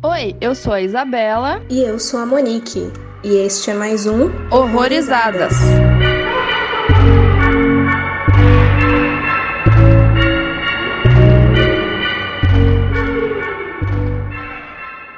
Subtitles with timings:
[0.00, 1.60] Oi, eu sou a Isabela.
[1.68, 2.92] E eu sou a Monique.
[3.24, 5.52] E este é mais um Horrorizadas.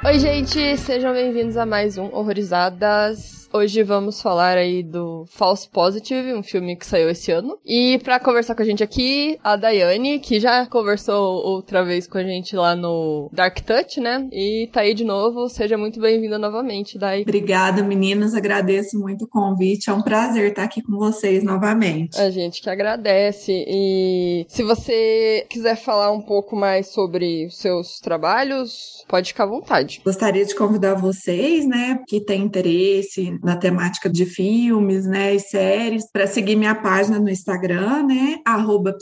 [0.03, 3.40] Oi, gente, sejam bem-vindos a mais um Horrorizadas.
[3.53, 7.59] Hoje vamos falar aí do False Positive, um filme que saiu esse ano.
[7.65, 12.17] E para conversar com a gente aqui, a Daiane, que já conversou outra vez com
[12.17, 14.25] a gente lá no Dark Touch, né?
[14.31, 15.49] E tá aí de novo.
[15.49, 17.23] Seja muito bem-vinda novamente, Dai.
[17.23, 18.33] Obrigada, meninas.
[18.33, 19.89] Agradeço muito o convite.
[19.89, 22.17] É um prazer estar aqui com vocês novamente.
[22.21, 23.65] A gente que agradece.
[23.67, 30.01] E se você quiser falar um pouco mais sobre seus trabalhos, pode ficar à vontade.
[30.05, 36.09] Gostaria de convidar vocês, né, que têm interesse na temática de filmes, né, e séries,
[36.11, 38.95] para seguir minha página no Instagram, né, arroba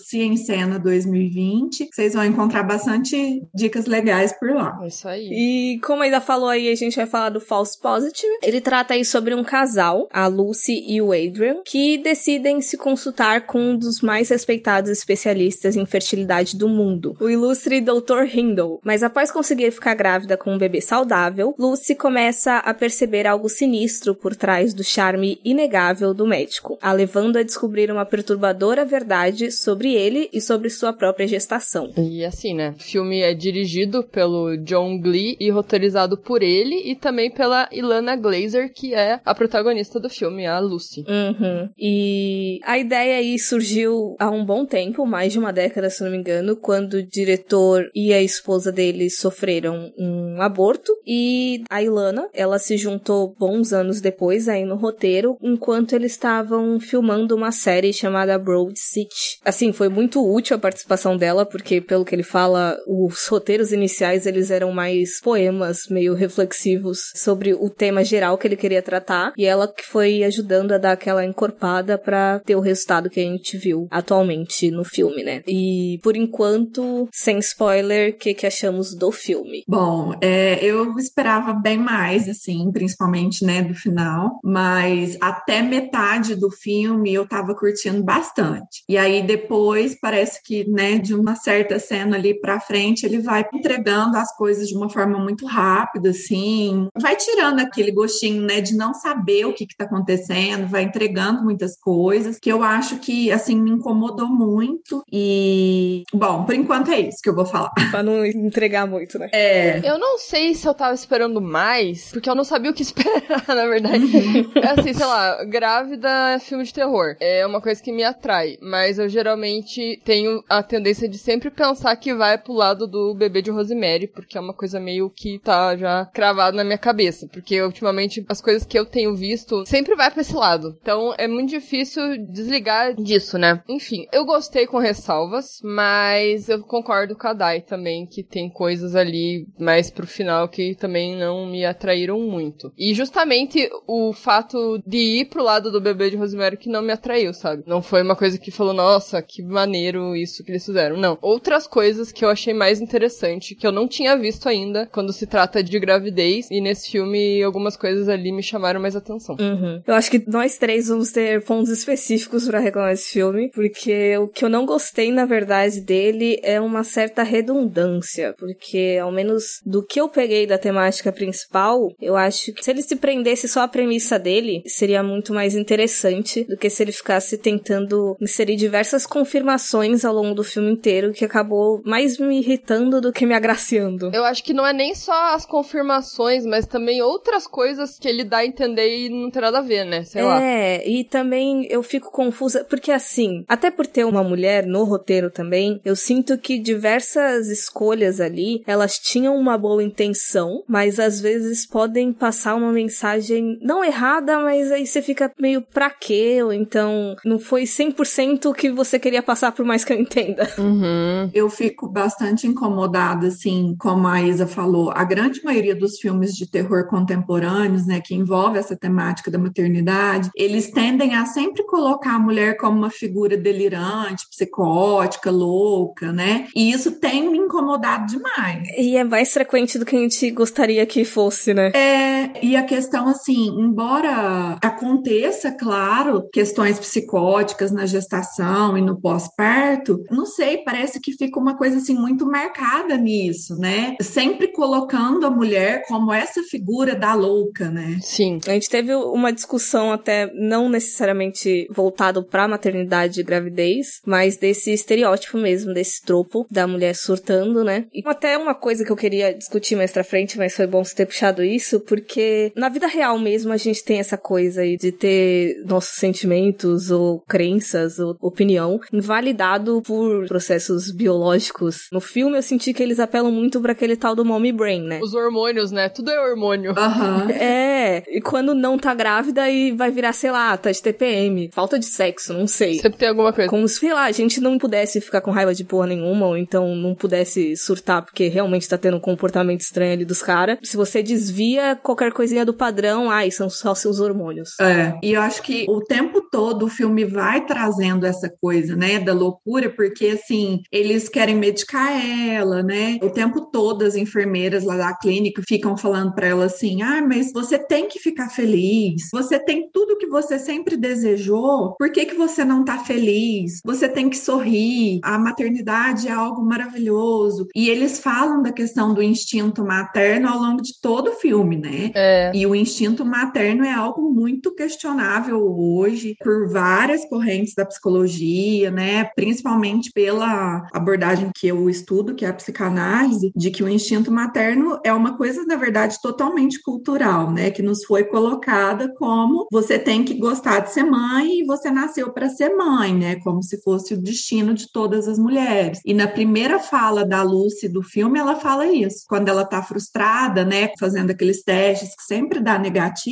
[0.81, 4.77] 2020 Vocês vão encontrar bastante dicas legais por lá.
[4.81, 5.29] É isso aí.
[5.31, 8.39] E como ainda falou aí, a gente vai falar do False Positive.
[8.43, 13.45] Ele trata aí sobre um casal, a Lucy e o Adrian, que decidem se consultar
[13.45, 18.23] com um dos mais respeitados especialistas em fertilidade do mundo, o ilustre Dr.
[18.31, 18.79] Hindle.
[18.83, 24.15] Mas após conseguir ficar grávida com um bebê saudável, Lucy começa a perceber algo sinistro
[24.15, 29.51] por por trás do charme inegável do médico, a levando a descobrir uma perturbadora verdade
[29.51, 31.91] sobre ele e sobre sua própria gestação.
[31.97, 32.75] E assim, né?
[32.77, 38.15] O filme é dirigido pelo John Glee e roteirizado por ele e também pela Ilana
[38.15, 41.03] Glazer, que é a protagonista do filme, a Lucy.
[41.07, 41.69] Uhum.
[41.75, 46.11] E a ideia aí surgiu há um bom tempo, mais de uma década, se não
[46.11, 52.29] me engano, quando o diretor e a esposa dele sofreram um aborto e a Ilana,
[52.31, 57.53] ela se juntou bons anos depois depois aí no roteiro, enquanto eles estavam filmando uma
[57.53, 59.39] série chamada Broad City.
[59.45, 64.25] Assim, foi muito útil a participação dela, porque pelo que ele fala, os roteiros iniciais
[64.25, 69.45] eles eram mais poemas meio reflexivos sobre o tema geral que ele queria tratar, e
[69.45, 73.57] ela que foi ajudando a dar aquela encorpada para ter o resultado que a gente
[73.57, 75.41] viu atualmente no filme, né?
[75.47, 79.63] E por enquanto, sem spoiler, o que, que achamos do filme?
[79.65, 86.35] Bom, é, eu esperava bem mais, assim, principalmente, né, do final final, mas até metade
[86.35, 88.83] do filme eu tava curtindo bastante.
[88.87, 93.45] E aí depois parece que, né, de uma certa cena ali para frente, ele vai
[93.53, 98.75] entregando as coisas de uma forma muito rápida, assim, vai tirando aquele gostinho, né, de
[98.75, 103.31] não saber o que que tá acontecendo, vai entregando muitas coisas, que eu acho que,
[103.31, 105.03] assim, me incomodou muito.
[105.11, 107.71] E, bom, por enquanto é isso que eu vou falar.
[107.91, 109.29] Pra não entregar muito, né?
[109.33, 109.81] É.
[109.83, 113.43] Eu não sei se eu tava esperando mais, porque eu não sabia o que esperar,
[113.47, 113.98] na verdade.
[113.99, 114.51] Uhum.
[114.55, 117.15] é assim, sei lá, grávida é filme de terror.
[117.19, 118.57] É uma coisa que me atrai.
[118.61, 123.41] Mas eu geralmente tenho a tendência de sempre pensar que vai pro lado do bebê
[123.41, 127.27] de Rosemary, porque é uma coisa meio que tá já cravado na minha cabeça.
[127.31, 130.77] Porque ultimamente as coisas que eu tenho visto sempre vai pra esse lado.
[130.81, 133.61] Então é muito difícil desligar disso, né?
[133.67, 138.95] Enfim, eu gostei com ressalvas, mas eu concordo com a Dai também, que tem coisas
[138.95, 142.71] ali mais pro final que também não me atraíram muito.
[142.77, 146.93] E justamente o fato de ir pro lado do bebê de Rosemary que não me
[146.93, 147.63] atraiu, sabe?
[147.65, 150.95] Não foi uma coisa que falou, nossa, que maneiro isso que eles fizeram.
[150.95, 151.17] Não.
[151.23, 155.25] Outras coisas que eu achei mais interessante, que eu não tinha visto ainda quando se
[155.25, 159.35] trata de gravidez, e nesse filme algumas coisas ali me chamaram mais atenção.
[159.39, 159.81] Uhum.
[159.87, 164.27] Eu acho que nós três vamos ter pontos específicos para reclamar desse filme, porque o
[164.27, 169.83] que eu não gostei, na verdade, dele é uma certa redundância, porque ao menos do
[169.83, 173.67] que eu peguei da temática principal, eu acho que se ele se prendesse só a
[173.79, 180.03] premissa dele seria muito mais interessante do que se ele ficasse tentando inserir diversas confirmações
[180.03, 184.11] ao longo do filme inteiro, que acabou mais me irritando do que me agraciando.
[184.13, 188.25] Eu acho que não é nem só as confirmações, mas também outras coisas que ele
[188.25, 190.03] dá a entender e não tem nada a ver, né?
[190.03, 190.43] Sei é, lá.
[190.43, 195.31] É, e também eu fico confusa, porque assim, até por ter uma mulher no roteiro
[195.31, 201.65] também, eu sinto que diversas escolhas ali, elas tinham uma boa intenção, mas às vezes
[201.65, 206.39] podem passar uma mensagem não errada, mas aí você fica meio pra quê?
[206.43, 210.49] Ou então não foi 100% o que você queria passar, por mais que eu entenda.
[210.57, 211.29] Uhum.
[211.33, 216.49] Eu fico bastante incomodada, assim, como a Isa falou, a grande maioria dos filmes de
[216.49, 222.19] terror contemporâneos, né, que envolve essa temática da maternidade, eles tendem a sempre colocar a
[222.19, 226.47] mulher como uma figura delirante, psicótica, louca, né?
[226.55, 228.67] E isso tem me incomodado demais.
[228.77, 231.71] E é mais frequente do que a gente gostaria que fosse, né?
[231.73, 232.33] É, né?
[232.41, 240.25] E a questão, assim, embora aconteça, claro, questões psicóticas na gestação e no pós-parto, não
[240.25, 243.95] sei, parece que fica uma coisa, assim, muito marcada nisso, né?
[244.01, 247.97] Sempre colocando a mulher como essa figura da louca, né?
[248.01, 248.39] Sim.
[248.47, 254.71] A gente teve uma discussão até não necessariamente voltado para maternidade e gravidez, mas desse
[254.71, 257.85] estereótipo mesmo, desse tropo da mulher surtando, né?
[257.93, 260.95] E até uma coisa que eu queria discutir mais pra frente, mas foi bom você
[260.95, 264.91] ter puxado isso, porque na vida real mesmo a gente tem essa coisa aí de
[264.91, 271.87] ter nossos sentimentos ou crenças ou opinião invalidado por processos biológicos.
[271.91, 274.99] No filme eu senti que eles apelam muito para aquele tal do mommy brain, né?
[275.01, 275.89] Os hormônios, né?
[275.89, 276.71] Tudo é hormônio.
[276.71, 277.29] Uhum.
[277.49, 281.79] É, e quando não tá grávida e vai virar, sei lá, tá de TPM, falta
[281.79, 282.75] de sexo, não sei.
[282.79, 283.49] Sempre tem alguma coisa.
[283.49, 286.37] Como se, sei lá, a gente não pudesse ficar com raiva de porra nenhuma, ou
[286.37, 290.59] então não pudesse surtar porque realmente tá tendo um comportamento estranho ali dos caras.
[290.63, 294.59] Se você desvia qualquer coisinha do padrão, ai, são só seus hormônios.
[294.59, 298.99] É, e eu acho que o tempo todo o filme vai trazendo essa coisa, né,
[298.99, 302.99] da loucura, porque assim, eles querem medicar ela, né?
[303.01, 307.31] O tempo todo as enfermeiras lá da clínica ficam falando para ela assim: "Ah, mas
[307.31, 309.09] você tem que ficar feliz.
[309.11, 311.75] Você tem tudo que você sempre desejou.
[311.77, 313.59] Por que que você não tá feliz?
[313.65, 314.99] Você tem que sorrir.
[315.03, 317.47] A maternidade é algo maravilhoso".
[317.55, 321.91] E eles falam da questão do instinto materno ao longo de todo o filme, né?
[321.95, 322.31] É.
[322.33, 323.18] E o instinto materno
[323.65, 329.05] é algo muito questionável hoje por várias correntes da psicologia, né?
[329.15, 334.79] Principalmente pela abordagem que eu estudo, que é a psicanálise, de que o instinto materno
[334.83, 337.51] é uma coisa, na verdade, totalmente cultural, né?
[337.51, 342.11] Que nos foi colocada como você tem que gostar de ser mãe e você nasceu
[342.11, 343.15] para ser mãe, né?
[343.17, 345.79] Como se fosse o destino de todas as mulheres.
[345.85, 349.05] E na primeira fala da Lucy do filme, ela fala isso.
[349.07, 353.08] Quando ela tá frustrada, né, fazendo aqueles testes que sempre dá negativo,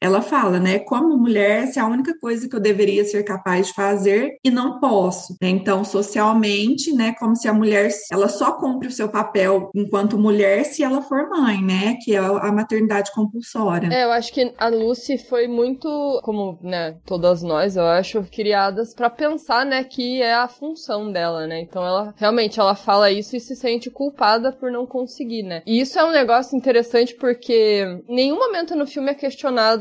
[0.00, 3.68] ela fala, né, como mulher, essa é a única coisa que eu deveria ser capaz
[3.68, 5.36] de fazer e não posso.
[5.40, 5.48] Né?
[5.48, 10.64] Então, socialmente, né, como se a mulher, ela só cumpre o seu papel enquanto mulher
[10.64, 13.88] se ela for mãe, né, que é a maternidade compulsória.
[13.92, 18.94] É, eu acho que a Lucy foi muito, como, né, todas nós, eu acho, criadas
[18.94, 21.60] para pensar, né, que é a função dela, né?
[21.60, 25.62] Então ela realmente ela fala isso e se sente culpada por não conseguir, né?
[25.66, 29.35] E isso é um negócio interessante porque em nenhum momento no filme é questionado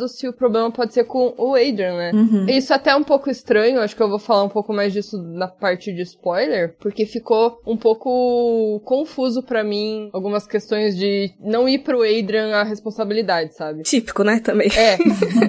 [0.07, 2.11] se o problema pode ser com o Adrian, né?
[2.13, 2.45] Uhum.
[2.47, 5.17] Isso é até um pouco estranho, acho que eu vou falar um pouco mais disso
[5.17, 11.67] na parte de spoiler, porque ficou um pouco confuso para mim algumas questões de não
[11.67, 13.83] ir pro Adrian a responsabilidade, sabe?
[13.83, 14.69] Típico, né, também.
[14.75, 14.97] É.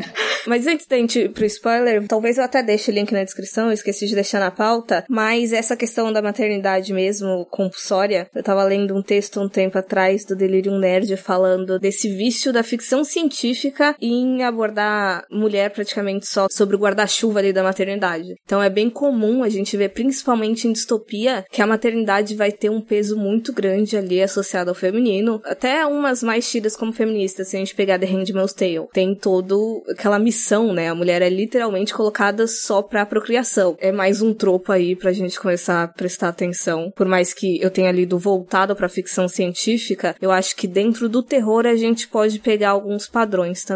[0.47, 3.67] mas antes da gente ir pro spoiler, talvez eu até deixe o link na descrição,
[3.67, 8.62] eu esqueci de deixar na pauta, mas essa questão da maternidade mesmo, compulsória, eu tava
[8.64, 13.96] lendo um texto um tempo atrás do Delirium Nerd falando desse vício da ficção científica
[14.01, 18.35] em abordar mulher praticamente só sobre o guarda-chuva ali da maternidade.
[18.45, 22.71] Então é bem comum a gente ver, principalmente em distopia, que a maternidade vai ter
[22.71, 25.41] um peso muito grande ali associado ao feminino.
[25.45, 28.89] Até umas mais tidas como feministas, se a gente pegar The Handmaid's Tale.
[28.93, 30.89] Tem todo aquela missão, né?
[30.89, 33.77] A mulher é literalmente colocada só pra procriação.
[33.79, 36.93] É mais um tropo aí pra gente começar a prestar atenção.
[36.95, 41.23] Por mais que eu tenha lido voltado pra ficção científica, eu acho que dentro do
[41.23, 43.75] terror a gente pode pegar alguns padrões também.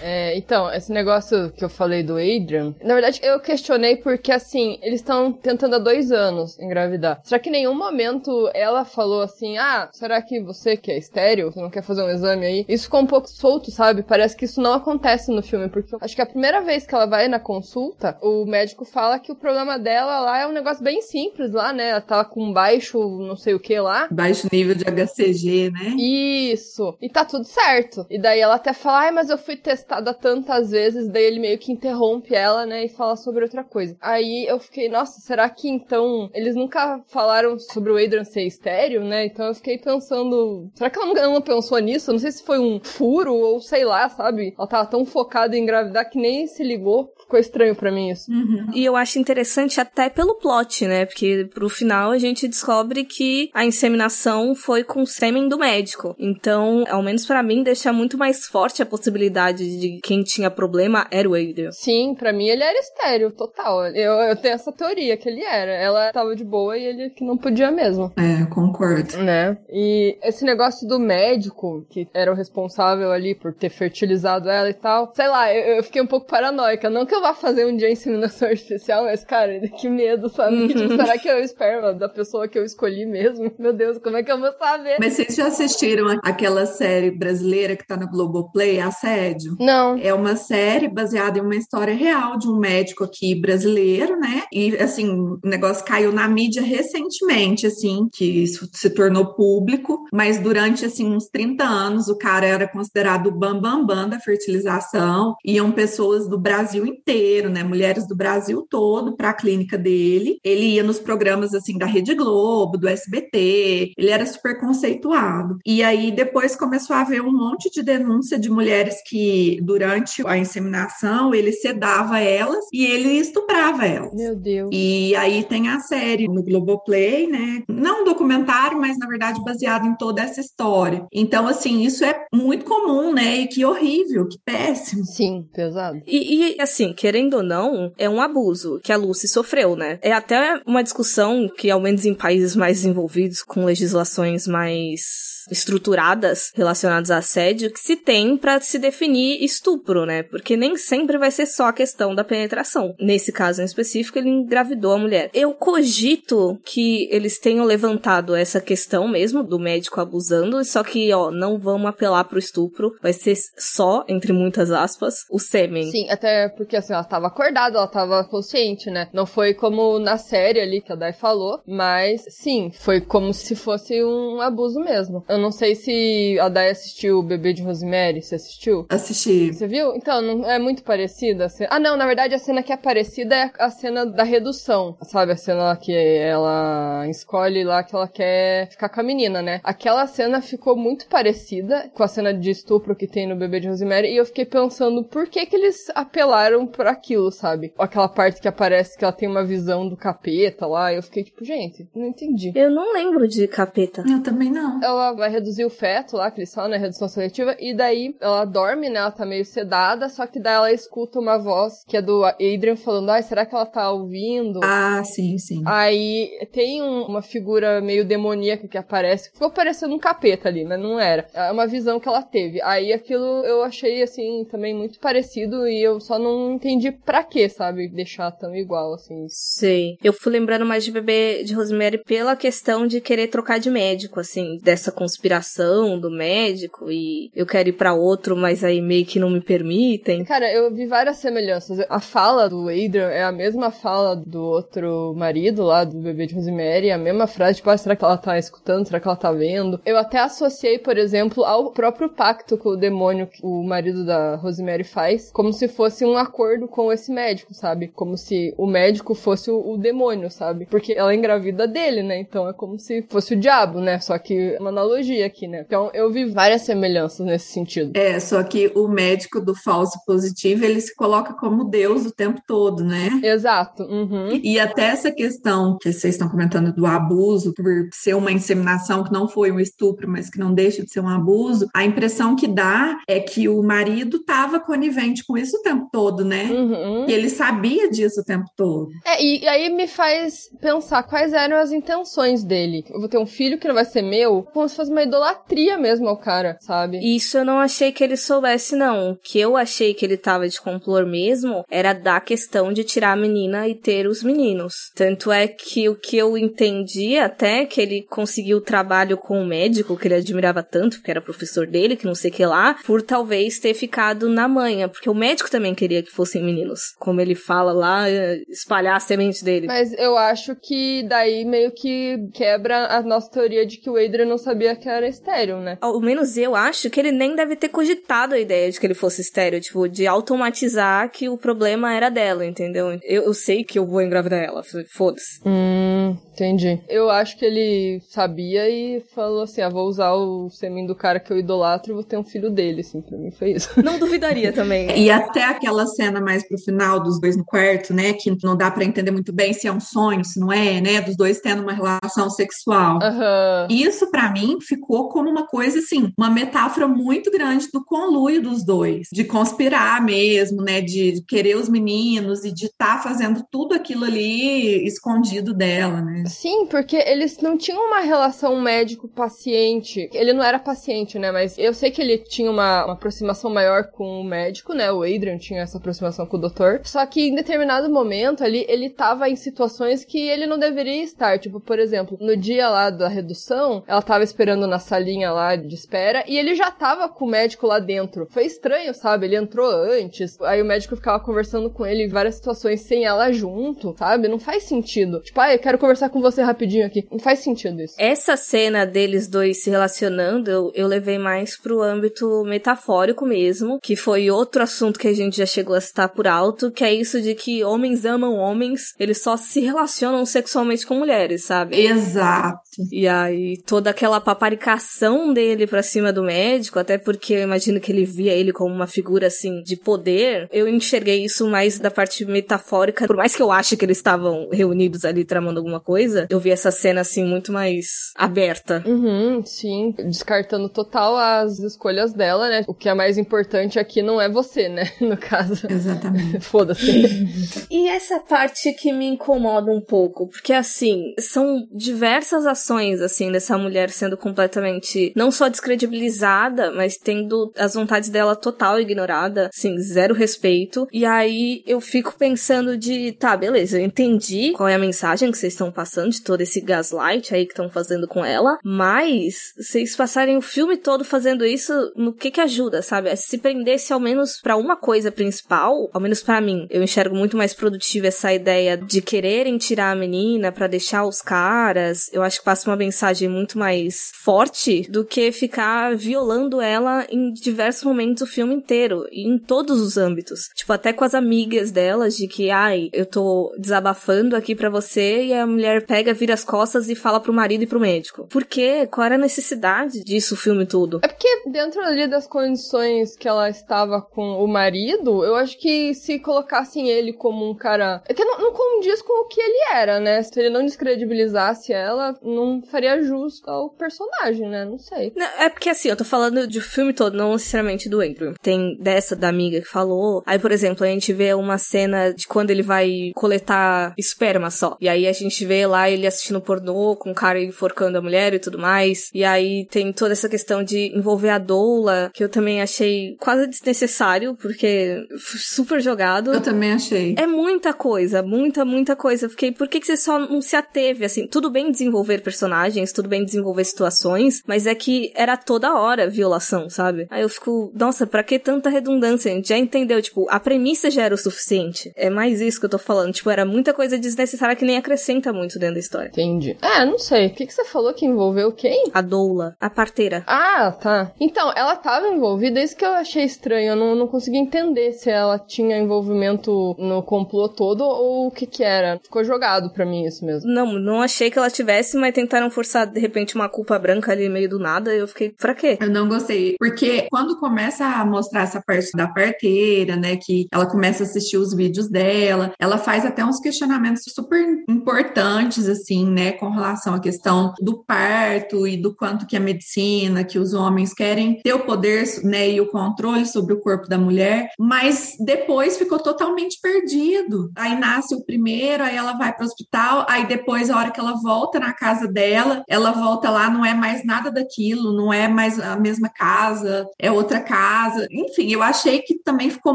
[0.00, 4.78] É, então, esse negócio que eu falei do Adrian, na verdade eu questionei porque, assim,
[4.82, 7.20] eles estão tentando há dois anos engravidar.
[7.24, 11.50] Será que em nenhum momento ela falou assim, ah, será que você que é estéreo,
[11.50, 12.64] você não quer fazer um exame aí?
[12.68, 14.02] Isso ficou um pouco solto, sabe?
[14.02, 17.06] Parece que isso não acontece no filme, porque acho que a primeira vez que ela
[17.06, 21.00] vai na consulta, o médico fala que o problema dela lá é um negócio bem
[21.00, 21.90] simples lá, né?
[21.90, 24.08] Ela tava com baixo não sei o que lá.
[24.10, 25.94] Baixo nível de HCG, né?
[25.98, 26.96] Isso.
[27.00, 28.06] E tá tudo certo.
[28.10, 29.56] E daí ela até fala, ai, mas eu fui
[29.86, 33.96] testada tantas vezes, daí ele meio que interrompe ela, né, e fala sobre outra coisa.
[34.00, 39.04] Aí eu fiquei, nossa, será que então eles nunca falaram sobre o Adrian ser estéreo,
[39.04, 39.26] né?
[39.26, 42.10] Então eu fiquei pensando, será que ela não, pensou nisso?
[42.10, 44.54] Eu não sei se foi um furo ou sei lá, sabe?
[44.58, 47.12] Ela tava tão focada em engravidar que nem se ligou.
[47.20, 48.30] Ficou estranho para mim isso.
[48.30, 48.70] Uhum.
[48.72, 51.06] E eu acho interessante até pelo plot, né?
[51.06, 56.14] Porque pro final a gente descobre que a inseminação foi com o sêmen do médico.
[56.18, 61.06] Então, ao menos para mim, deixa muito mais forte a possibilidade de quem tinha problema
[61.10, 61.70] era o Adrian.
[61.72, 63.86] Sim, para mim ele era estéreo, total.
[63.86, 65.72] Eu, eu tenho essa teoria que ele era.
[65.72, 68.12] Ela tava de boa e ele que não podia mesmo.
[68.16, 69.18] É, concordo.
[69.18, 69.56] Né?
[69.68, 74.74] E esse negócio do médico, que era o responsável ali por ter fertilizado ela e
[74.74, 76.90] tal, sei lá, eu, eu fiquei um pouco paranoica.
[76.90, 80.56] Não que eu vá fazer um dia inseminação artificial, mas, cara, que medo, sabe?
[80.56, 80.68] Uhum.
[80.68, 83.52] Tipo, será que é o esperma da pessoa que eu escolhi mesmo?
[83.58, 84.96] Meu Deus, como é que eu vou saber?
[84.98, 89.56] Mas vocês já assistiram aquela série brasileira que tá no Globoplay, Assédio?
[89.66, 89.98] Não.
[89.98, 94.44] É uma série baseada em uma história real de um médico aqui brasileiro, né?
[94.52, 100.38] E assim, o negócio caiu na mídia recentemente, assim, que isso se tornou público, mas
[100.38, 105.34] durante assim uns 30 anos o cara era considerado o bambambam bam, bam da fertilização.
[105.44, 107.64] Iam pessoas do Brasil inteiro, né?
[107.64, 110.38] Mulheres do Brasil todo para a clínica dele.
[110.44, 113.94] Ele ia nos programas assim da Rede Globo, do SBT.
[113.98, 115.58] Ele era super conceituado.
[115.66, 120.36] E aí depois começou a haver um monte de denúncia de mulheres que durante a
[120.36, 124.12] inseminação ele sedava elas e ele estuprava elas.
[124.14, 124.70] Meu Deus.
[124.72, 127.62] E aí tem a série no Globoplay, né?
[127.68, 131.06] Não um documentário, mas na verdade baseado em toda essa história.
[131.12, 133.36] Então, assim, isso é muito comum, né?
[133.38, 135.04] E que horrível, que péssimo.
[135.04, 136.00] Sim, pesado.
[136.06, 139.98] E, e, assim, querendo ou não, é um abuso que a Lucy sofreu, né?
[140.02, 146.50] É até uma discussão que, ao menos em países mais desenvolvidos, com legislações mais estruturadas
[146.54, 150.22] relacionadas a assédio que se tem para se definir estupro, né?
[150.22, 152.94] Porque nem sempre vai ser só a questão da penetração.
[153.00, 155.30] Nesse caso em específico, ele engravidou a mulher.
[155.32, 161.30] Eu cogito que eles tenham levantado essa questão mesmo do médico abusando, só que, ó,
[161.30, 165.90] não vamos apelar pro estupro, vai ser só, entre muitas aspas, o sêmen.
[165.90, 169.08] Sim, até porque assim, ela tava acordada, ela tava consciente, né?
[169.12, 173.54] Não foi como na série ali que a Dai falou, mas sim, foi como se
[173.54, 175.24] fosse um abuso mesmo.
[175.28, 178.86] Eu não sei se a Dai assistiu o Bebê de Rosemary, você assistiu?
[178.88, 179.35] Assisti.
[179.52, 179.94] Você viu?
[179.94, 181.70] Então, não é muito parecida a cena.
[181.72, 184.96] Ah, não, na verdade a cena que é parecida é a cena da redução.
[185.02, 189.42] Sabe, a cena lá que ela escolhe lá que ela quer ficar com a menina,
[189.42, 189.60] né?
[189.62, 193.68] Aquela cena ficou muito parecida com a cena de estupro que tem no Bebê de
[193.68, 197.72] Rosemary e eu fiquei pensando por que que eles apelaram por aquilo, sabe?
[197.78, 201.44] Aquela parte que aparece que ela tem uma visão do capeta lá, eu fiquei tipo,
[201.44, 202.52] gente, não entendi.
[202.54, 204.02] Eu não lembro de capeta.
[204.08, 204.82] Eu também não.
[204.82, 206.76] Ela vai reduzir o feto lá, que eles falam, né?
[206.76, 208.98] Redução seletiva, e daí ela dorme, né?
[208.98, 212.76] Ela tá meio sedada, só que daí ela escuta uma voz que é do Adrian
[212.76, 214.60] falando, ai, será que ela tá ouvindo?
[214.62, 215.62] Ah, sim, sim.
[215.66, 219.30] Aí tem um- uma figura meio demoníaca que aparece.
[219.32, 221.26] Ficou parecendo um capeta ali, mas não era.
[221.34, 222.60] É uma visão que ela teve.
[222.62, 227.48] Aí aquilo eu achei, assim, também muito parecido e eu só não entendi pra quê,
[227.48, 227.88] sabe?
[227.88, 229.26] Deixar tão igual, assim.
[229.28, 229.96] Sei.
[230.02, 234.20] Eu fui lembrando mais de bebê de Rosemary pela questão de querer trocar de médico,
[234.20, 239.18] assim, dessa conspiração do médico e eu quero ir pra outro, mas aí meio que
[239.18, 240.24] não me permitem.
[240.24, 241.84] Cara, eu vi várias semelhanças.
[241.88, 246.34] A fala do Adrian é a mesma fala do outro marido lá, do bebê de
[246.34, 248.86] Rosemary, a mesma frase, tipo, ah, será que ela tá escutando?
[248.86, 249.80] Será que ela tá vendo?
[249.84, 254.36] Eu até associei, por exemplo, ao próprio pacto com o demônio que o marido da
[254.36, 257.88] Rosemary faz, como se fosse um acordo com esse médico, sabe?
[257.88, 260.66] Como se o médico fosse o, o demônio, sabe?
[260.66, 262.18] Porque ela é engravida dele, né?
[262.18, 263.98] Então é como se fosse o diabo, né?
[264.00, 265.64] Só que é uma analogia aqui, né?
[265.66, 267.96] Então eu vi várias semelhanças nesse sentido.
[267.96, 272.40] É, só que o médico do falso positivo, ele se coloca como Deus o tempo
[272.46, 273.20] todo, né?
[273.22, 273.82] Exato.
[273.82, 274.40] Uhum.
[274.42, 279.12] E até essa questão que vocês estão comentando do abuso, por ser uma inseminação que
[279.12, 282.48] não foi um estupro, mas que não deixa de ser um abuso, a impressão que
[282.48, 286.44] dá é que o marido estava conivente com isso o tempo todo, né?
[286.44, 287.06] Uhum.
[287.06, 288.88] E ele sabia disso o tempo todo.
[289.04, 292.84] É, e, e aí me faz pensar quais eram as intenções dele.
[292.88, 295.76] Eu vou ter um filho que não vai ser meu, como se fosse uma idolatria
[295.76, 296.98] mesmo ao cara, sabe?
[296.98, 298.85] Isso eu não achei que ele soubesse, não.
[298.92, 303.12] O que eu achei que ele tava de complor mesmo era da questão de tirar
[303.12, 304.90] a menina e ter os meninos.
[304.94, 309.96] Tanto é que o que eu entendi até que ele conseguiu trabalho com o médico,
[309.96, 313.02] que ele admirava tanto, que era professor dele, que não sei o que lá, por
[313.02, 316.94] talvez ter ficado na manha, porque o médico também queria que fossem meninos.
[316.98, 319.66] Como ele fala lá, eh, espalhar a semente dele.
[319.66, 324.26] Mas eu acho que daí meio que quebra a nossa teoria de que o Adrian
[324.26, 325.78] não sabia que era estéreo, né?
[325.80, 328.94] Ao menos eu acho que ele nem deve ter cogitado a ideia de que ele
[328.94, 332.98] fosse estéreo, tipo, de automatizar que o problema era dela, entendeu?
[333.02, 335.40] Eu, eu sei que eu vou engravidar ela, foda-se.
[335.44, 336.80] Hum, entendi.
[336.88, 341.18] Eu acho que ele sabia e falou assim: ah, vou usar o sêmen do cara
[341.18, 343.70] que eu idolatro e vou ter um filho dele, assim, pra mim foi isso.
[343.82, 344.96] Não duvidaria também.
[344.98, 348.12] E até aquela cena mais pro final dos dois no quarto, né?
[348.12, 351.00] Que não dá pra entender muito bem se é um sonho, se não é, né?
[351.00, 352.98] Dos dois tendo uma relação sexual.
[353.02, 353.68] Aham.
[353.70, 358.64] Isso, pra mim, ficou como uma coisa assim, uma metáfora muito grande do conluio dos
[358.64, 360.80] dois, de conspirar mesmo, né?
[360.80, 366.24] De querer os meninos e de estar fazendo tudo aquilo ali escondido dela, né?
[366.28, 370.10] Sim, porque eles não tinham uma relação médico-paciente.
[370.12, 371.30] Ele não era paciente, né?
[371.30, 374.90] Mas eu sei que ele tinha uma, uma aproximação maior com o médico, né?
[374.90, 376.80] O Adrian tinha essa aproximação com o doutor.
[376.84, 381.38] Só que em determinado momento ali, ele tava em situações que ele não deveria estar.
[381.38, 385.74] Tipo, por exemplo, no dia lá da redução, ela tava esperando na salinha lá de
[385.74, 388.26] espera e ele já tava com o médico lá dentro.
[388.30, 389.26] Foi estranho, sabe?
[389.26, 393.32] Ele entrou antes, aí o médico ficava conversando com ele em várias situações sem ela
[393.32, 394.28] junto, sabe?
[394.28, 395.20] Não faz sentido.
[395.20, 397.06] Tipo, ah, eu quero conversar com você rapidinho aqui.
[397.10, 397.94] Não faz sentido isso.
[397.98, 403.96] Essa cena deles dois se relacionando, eu, eu levei mais pro âmbito metafórico mesmo, que
[403.96, 407.20] foi outro assunto que a gente já chegou a citar por alto, que é isso
[407.20, 411.76] de que homens amam homens, eles só se relacionam sexualmente com mulheres, sabe?
[411.76, 412.60] Exato.
[412.90, 417.90] E aí, toda aquela paparicação dele pra cima do médico, até porque eu imagino que
[417.90, 422.24] ele via ele como uma figura, assim, de poder, eu enxerguei isso mais da parte
[422.24, 423.06] metafórica.
[423.06, 426.50] Por mais que eu ache que eles estavam reunidos ali tramando alguma coisa, eu vi
[426.50, 428.82] essa cena, assim, muito mais aberta.
[428.86, 429.94] Uhum, sim.
[429.98, 432.64] Descartando total as escolhas dela, né?
[432.66, 434.84] O que é mais importante aqui não é você, né?
[435.06, 435.66] No caso.
[435.70, 436.40] Exatamente.
[436.44, 437.66] Foda-se.
[437.70, 443.56] E essa parte que me incomoda um pouco, porque assim, são diversas ações, assim, dessa
[443.58, 450.14] mulher sendo completamente não só descredibilizada, mas tendo as vontades dela total ignorada, assim, zero
[450.14, 450.86] respeito.
[450.92, 455.38] E aí eu fico pensando de, tá, beleza, eu entendi qual é a mensagem que
[455.38, 459.96] vocês estão passando de todo esse gaslight aí que estão fazendo com ela, mas vocês
[459.96, 463.14] passarem o filme todo fazendo isso, no que que ajuda, sabe?
[463.16, 467.36] Se prendesse ao menos para uma coisa principal, ao menos para mim, eu enxergo muito
[467.36, 472.10] mais produtiva essa ideia de quererem tirar a menina para deixar os caras.
[472.12, 477.32] Eu acho que passa uma mensagem muito mais forte do que ficar violando ela em
[477.32, 480.48] diversos momentos do filme inteiro, em todos os âmbitos.
[480.54, 485.24] Tipo, até com as amigas delas de que, ai, eu tô desabafando aqui para você
[485.24, 488.26] e a mulher pega, vira as costas e fala pro marido e pro médico.
[488.26, 488.86] Por quê?
[488.90, 491.00] Qual era a necessidade disso o filme todo?
[491.02, 495.94] É porque dentro ali das condições que ela estava com o marido, eu acho que
[495.94, 498.02] se colocassem ele como um cara.
[498.08, 500.22] É que não, não condiz com o que ele era, né?
[500.22, 504.64] Se ele não descredibilizasse ela, não faria justo ao personagem, né?
[504.64, 505.12] Não sei.
[505.14, 508.34] Não, é porque assim, eu tô falando de filme todo, não necessariamente do Andrew.
[508.42, 510.22] Tem dessa da amiga que falou.
[510.26, 514.76] Aí, por exemplo, a gente vê uma cena de quando ele vai coletar esperma só.
[514.80, 518.34] E aí a gente vê lá ele assistindo pornô com o cara enforcando a mulher
[518.34, 519.10] e tudo mais.
[519.12, 523.46] E aí tem toda essa questão de envolver a doula, que eu também achei quase
[523.46, 526.32] desnecessário, porque super jogado.
[526.32, 527.14] Eu também achei.
[527.18, 529.26] É muita coisa, muita, muita coisa.
[529.26, 531.26] Eu fiquei, por que, que você só não se ateve, assim?
[531.26, 536.68] Tudo bem desenvolver personagens, tudo bem desenvolver situações, mas é que era toda hora violação,
[536.68, 537.06] sabe?
[537.10, 539.30] Aí eu fico, nossa, pra que tanta redundância?
[539.30, 541.92] A gente já entendeu, tipo, a premissa já era o suficiente.
[541.96, 543.12] É mais isso que eu tô falando.
[543.12, 546.08] Tipo, era muita coisa desnecessária que nem acrescenta muito dentro da história.
[546.08, 546.56] Entendi.
[546.62, 547.26] É, não sei.
[547.26, 548.90] O que, que você falou que envolveu quem?
[548.92, 550.24] A doula, a parteira.
[550.26, 551.12] Ah, tá.
[551.20, 553.70] Então, ela tava envolvida, isso que eu achei estranho.
[553.70, 558.46] Eu não, não consegui entender se ela tinha envolvimento no complô todo ou o que
[558.46, 558.98] que era.
[559.02, 560.50] Ficou jogado pra mim isso mesmo.
[560.50, 564.28] Não, não achei que ela tivesse, mas tentaram forçar de repente uma culpa branca ali
[564.28, 564.94] no meio do nada.
[564.94, 565.78] E eu fiquei, pra quê?
[565.80, 566.56] Eu não gostei.
[566.58, 571.36] Porque quando começa a mostrar essa parte da parteira, né, que ela começa a assistir
[571.36, 577.00] os vídeos dela, ela faz até uns questionamentos super importantes, assim, né, com relação à
[577.00, 581.60] questão do parto e do quanto que a medicina, que os homens querem ter o
[581.60, 587.50] poder, né, e o controle sobre o corpo da mulher, mas depois ficou totalmente perdido.
[587.56, 591.00] Aí nasce o primeiro, aí ela vai para o hospital, aí depois, a hora que
[591.00, 595.28] ela volta na casa dela, ela volta lá, não é mais nada daquilo, não é
[595.28, 598.06] mais a mesma casa, é outra casa.
[598.10, 599.74] Enfim, eu achei que também ficou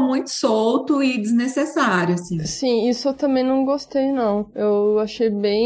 [0.00, 2.38] muito solto e desnecessário, assim.
[2.44, 4.50] Sim, isso eu também não gostei, não.
[4.54, 5.61] Eu achei bem.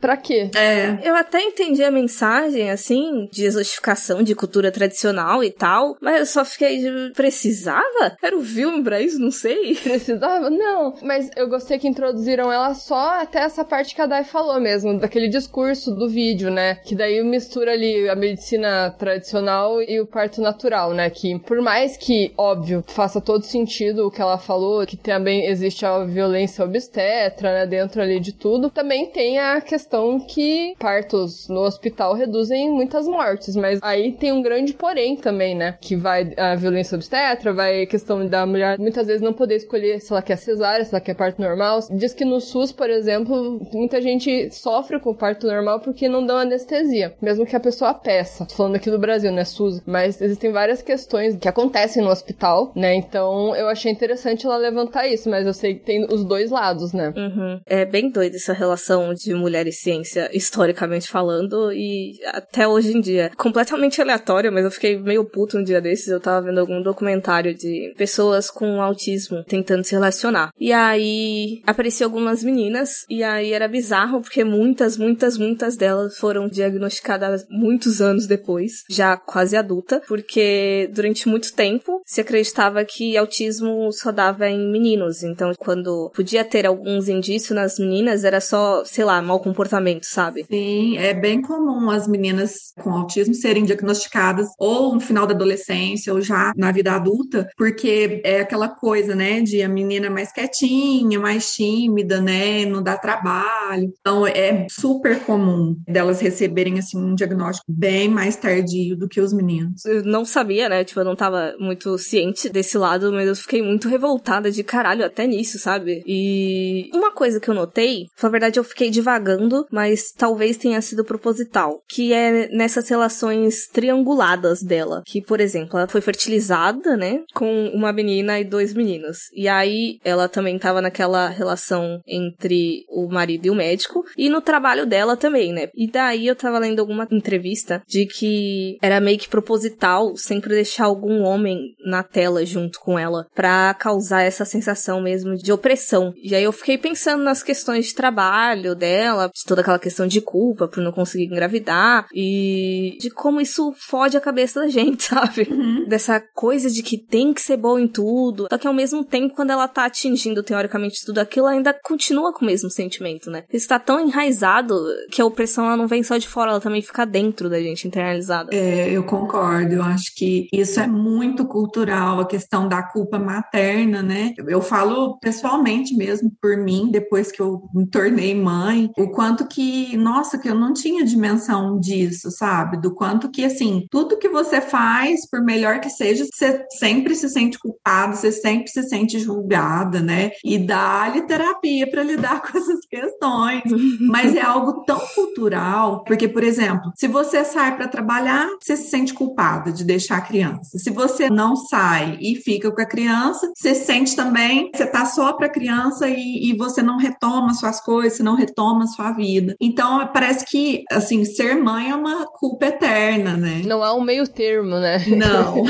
[0.00, 0.50] Pra quê?
[0.54, 0.98] É.
[1.02, 6.26] Eu até entendi a mensagem, assim, de exotificação de cultura tradicional e tal, mas eu
[6.26, 6.78] só fiquei.
[6.78, 8.16] de, Precisava?
[8.22, 9.18] Era um filme pra isso?
[9.18, 9.74] Não sei.
[9.82, 10.50] Precisava?
[10.50, 10.94] Não.
[11.02, 14.98] Mas eu gostei que introduziram ela só até essa parte que a Dai falou mesmo,
[14.98, 16.76] daquele discurso do vídeo, né?
[16.76, 21.10] Que daí mistura ali a medicina tradicional e o parto natural, né?
[21.10, 25.84] Que por mais que, óbvio, faça todo sentido o que ela falou, que também existe
[25.84, 27.66] a violência obstetra, né?
[27.66, 33.56] Dentro ali de tudo, também tem a questão que partos no hospital reduzem muitas mortes,
[33.56, 35.76] mas aí tem um grande porém também, né?
[35.80, 40.00] Que vai a violência obstetra, vai a questão da mulher muitas vezes não poder escolher
[40.00, 41.80] se ela quer cesárea, se ela quer parto normal.
[41.90, 46.36] Diz que no SUS, por exemplo, muita gente sofre com parto normal porque não dão
[46.36, 48.46] anestesia, mesmo que a pessoa peça.
[48.46, 52.72] Tô falando aqui do Brasil, né, SUS, mas existem várias questões que acontecem no hospital,
[52.74, 52.94] né?
[52.94, 56.92] Então eu achei interessante ela levantar isso, mas eu sei que tem os dois lados,
[56.92, 57.12] né?
[57.16, 57.60] Uhum.
[57.66, 63.00] É bem doida essa relação de mulher e ciência, historicamente falando, e até hoje em
[63.00, 63.30] dia.
[63.36, 66.08] Completamente aleatório, mas eu fiquei meio puto um dia desses.
[66.08, 70.50] Eu tava vendo algum documentário de pessoas com autismo, tentando se relacionar.
[70.58, 76.48] E aí apareciam algumas meninas, e aí era bizarro, porque muitas, muitas, muitas delas foram
[76.48, 83.92] diagnosticadas muitos anos depois, já quase adulta, porque durante muito tempo se acreditava que autismo
[83.92, 85.22] só dava em meninos.
[85.22, 90.44] Então, quando podia ter alguns indícios nas meninas, era só, sei lá, mau comportamento, sabe?
[90.44, 96.12] Sim, é bem comum as meninas com autismo serem diagnosticadas ou no final da adolescência
[96.12, 101.18] ou já na vida adulta, porque é aquela coisa, né, de a menina mais quietinha,
[101.18, 103.92] mais tímida, né, não dá trabalho.
[104.00, 109.32] Então é super comum delas receberem assim um diagnóstico bem mais tardio do que os
[109.32, 109.84] meninos.
[109.84, 113.62] Eu não sabia, né, tipo, eu não tava muito ciente desse lado, mas eu fiquei
[113.62, 116.02] muito revoltada de caralho até nisso, sabe?
[116.06, 121.04] E uma coisa que eu notei, na verdade eu fiquei divagando, mas talvez tenha sido
[121.04, 127.68] proposital, que é nessas relações trianguladas dela, que por exemplo, ela foi fertilizada, né, com
[127.68, 129.18] uma menina e dois meninos.
[129.34, 134.40] E aí ela também tava naquela relação entre o marido e o médico e no
[134.40, 135.68] trabalho dela também, né?
[135.74, 140.84] E daí eu tava lendo alguma entrevista de que era meio que proposital sempre deixar
[140.84, 146.12] algum homem na tela junto com ela para causar essa sensação mesmo de opressão.
[146.22, 148.89] E aí eu fiquei pensando nas questões de trabalho dela,
[149.34, 154.16] de toda aquela questão de culpa por não conseguir engravidar e de como isso fode
[154.16, 155.48] a cabeça da gente, sabe?
[155.50, 155.86] Uhum.
[155.88, 158.46] Dessa coisa de que tem que ser bom em tudo.
[158.50, 162.44] Só que ao mesmo tempo, quando ela tá atingindo teoricamente tudo aquilo, ainda continua com
[162.44, 163.44] o mesmo sentimento, né?
[163.52, 164.74] Isso tá tão enraizado
[165.10, 167.86] que a opressão ela não vem só de fora, ela também fica dentro da gente,
[167.86, 168.54] internalizada.
[168.54, 169.74] É, eu concordo.
[169.74, 174.32] Eu acho que isso é muito cultural, a questão da culpa materna, né?
[174.46, 179.96] Eu falo pessoalmente mesmo por mim, depois que eu me tornei mãe, o quanto que,
[179.96, 182.80] nossa, que eu não tinha dimensão disso, sabe?
[182.80, 187.28] Do quanto que, assim, tudo que você faz, por melhor que seja, você sempre se
[187.28, 190.30] sente culpado, você sempre se sente julgada, né?
[190.44, 193.62] E dá-lhe terapia para lidar com essas questões.
[194.00, 198.90] Mas é algo tão cultural, porque, por exemplo, se você sai para trabalhar, você se
[198.90, 200.78] sente culpada de deixar a criança.
[200.78, 205.32] Se você não sai e fica com a criança, você sente também, você tá só
[205.32, 209.54] para a criança e, e você não retoma suas coisas, você não retoma sua vida.
[209.60, 213.62] Então, parece que, assim, ser mãe é uma culpa eterna, né?
[213.64, 214.98] Não há um meio termo, né?
[215.06, 215.64] Não.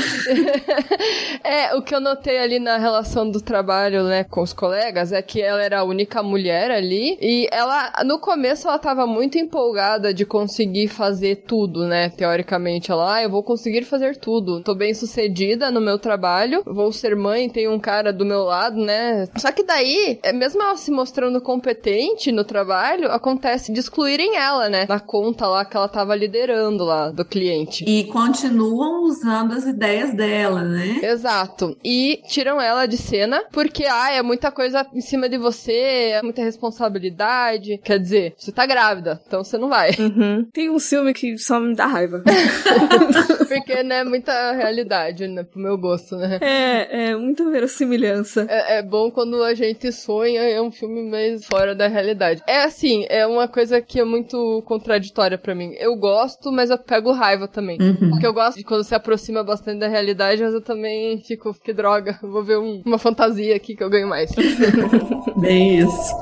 [1.43, 5.21] é, o que eu notei ali na relação do trabalho, né, com os colegas, é
[5.21, 10.13] que ela era a única mulher ali e ela, no começo, ela tava muito empolgada
[10.13, 12.09] de conseguir fazer tudo, né?
[12.09, 14.61] Teoricamente, ela, ah, eu vou conseguir fazer tudo.
[14.63, 18.77] Tô bem sucedida no meu trabalho, vou ser mãe, tem um cara do meu lado,
[18.77, 19.27] né?
[19.37, 24.69] Só que daí, é, mesmo ela se mostrando competente no trabalho, acontece de excluírem ela,
[24.69, 24.85] né?
[24.87, 27.83] Na conta lá que ela tava liderando lá do cliente.
[27.87, 30.99] E continuam usando as ideias dela, né?
[31.03, 31.77] Exato.
[31.83, 36.21] E tiram ela de cena porque, ah, é muita coisa em cima de você, é
[36.21, 37.79] muita responsabilidade.
[37.83, 39.91] Quer dizer, você tá grávida, então você não vai.
[40.11, 40.45] Uhum.
[40.51, 42.21] Tem um filme que só me dá raiva.
[43.47, 46.39] porque, né, muita realidade, né, pro meu gosto, né?
[46.41, 48.45] É, é muita verossimilhança.
[48.49, 52.41] É, é bom quando a gente sonha, é um filme mais fora da realidade.
[52.47, 55.73] É assim, é uma coisa que é muito contraditória para mim.
[55.77, 57.77] Eu gosto, mas eu pego raiva também.
[57.79, 58.09] Uhum.
[58.09, 61.73] Porque eu gosto de quando se aproxima bastante da realidade, mas eu também fico, que
[61.73, 64.31] droga, vou ver um, uma fantasia aqui que eu ganho mais.
[65.37, 66.15] Bem isso.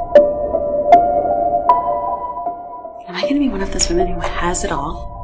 [3.07, 5.17] Am I gonna be one of those women who has it all?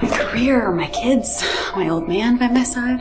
[0.00, 1.42] My career, my kids,
[1.76, 3.00] my old man by my side?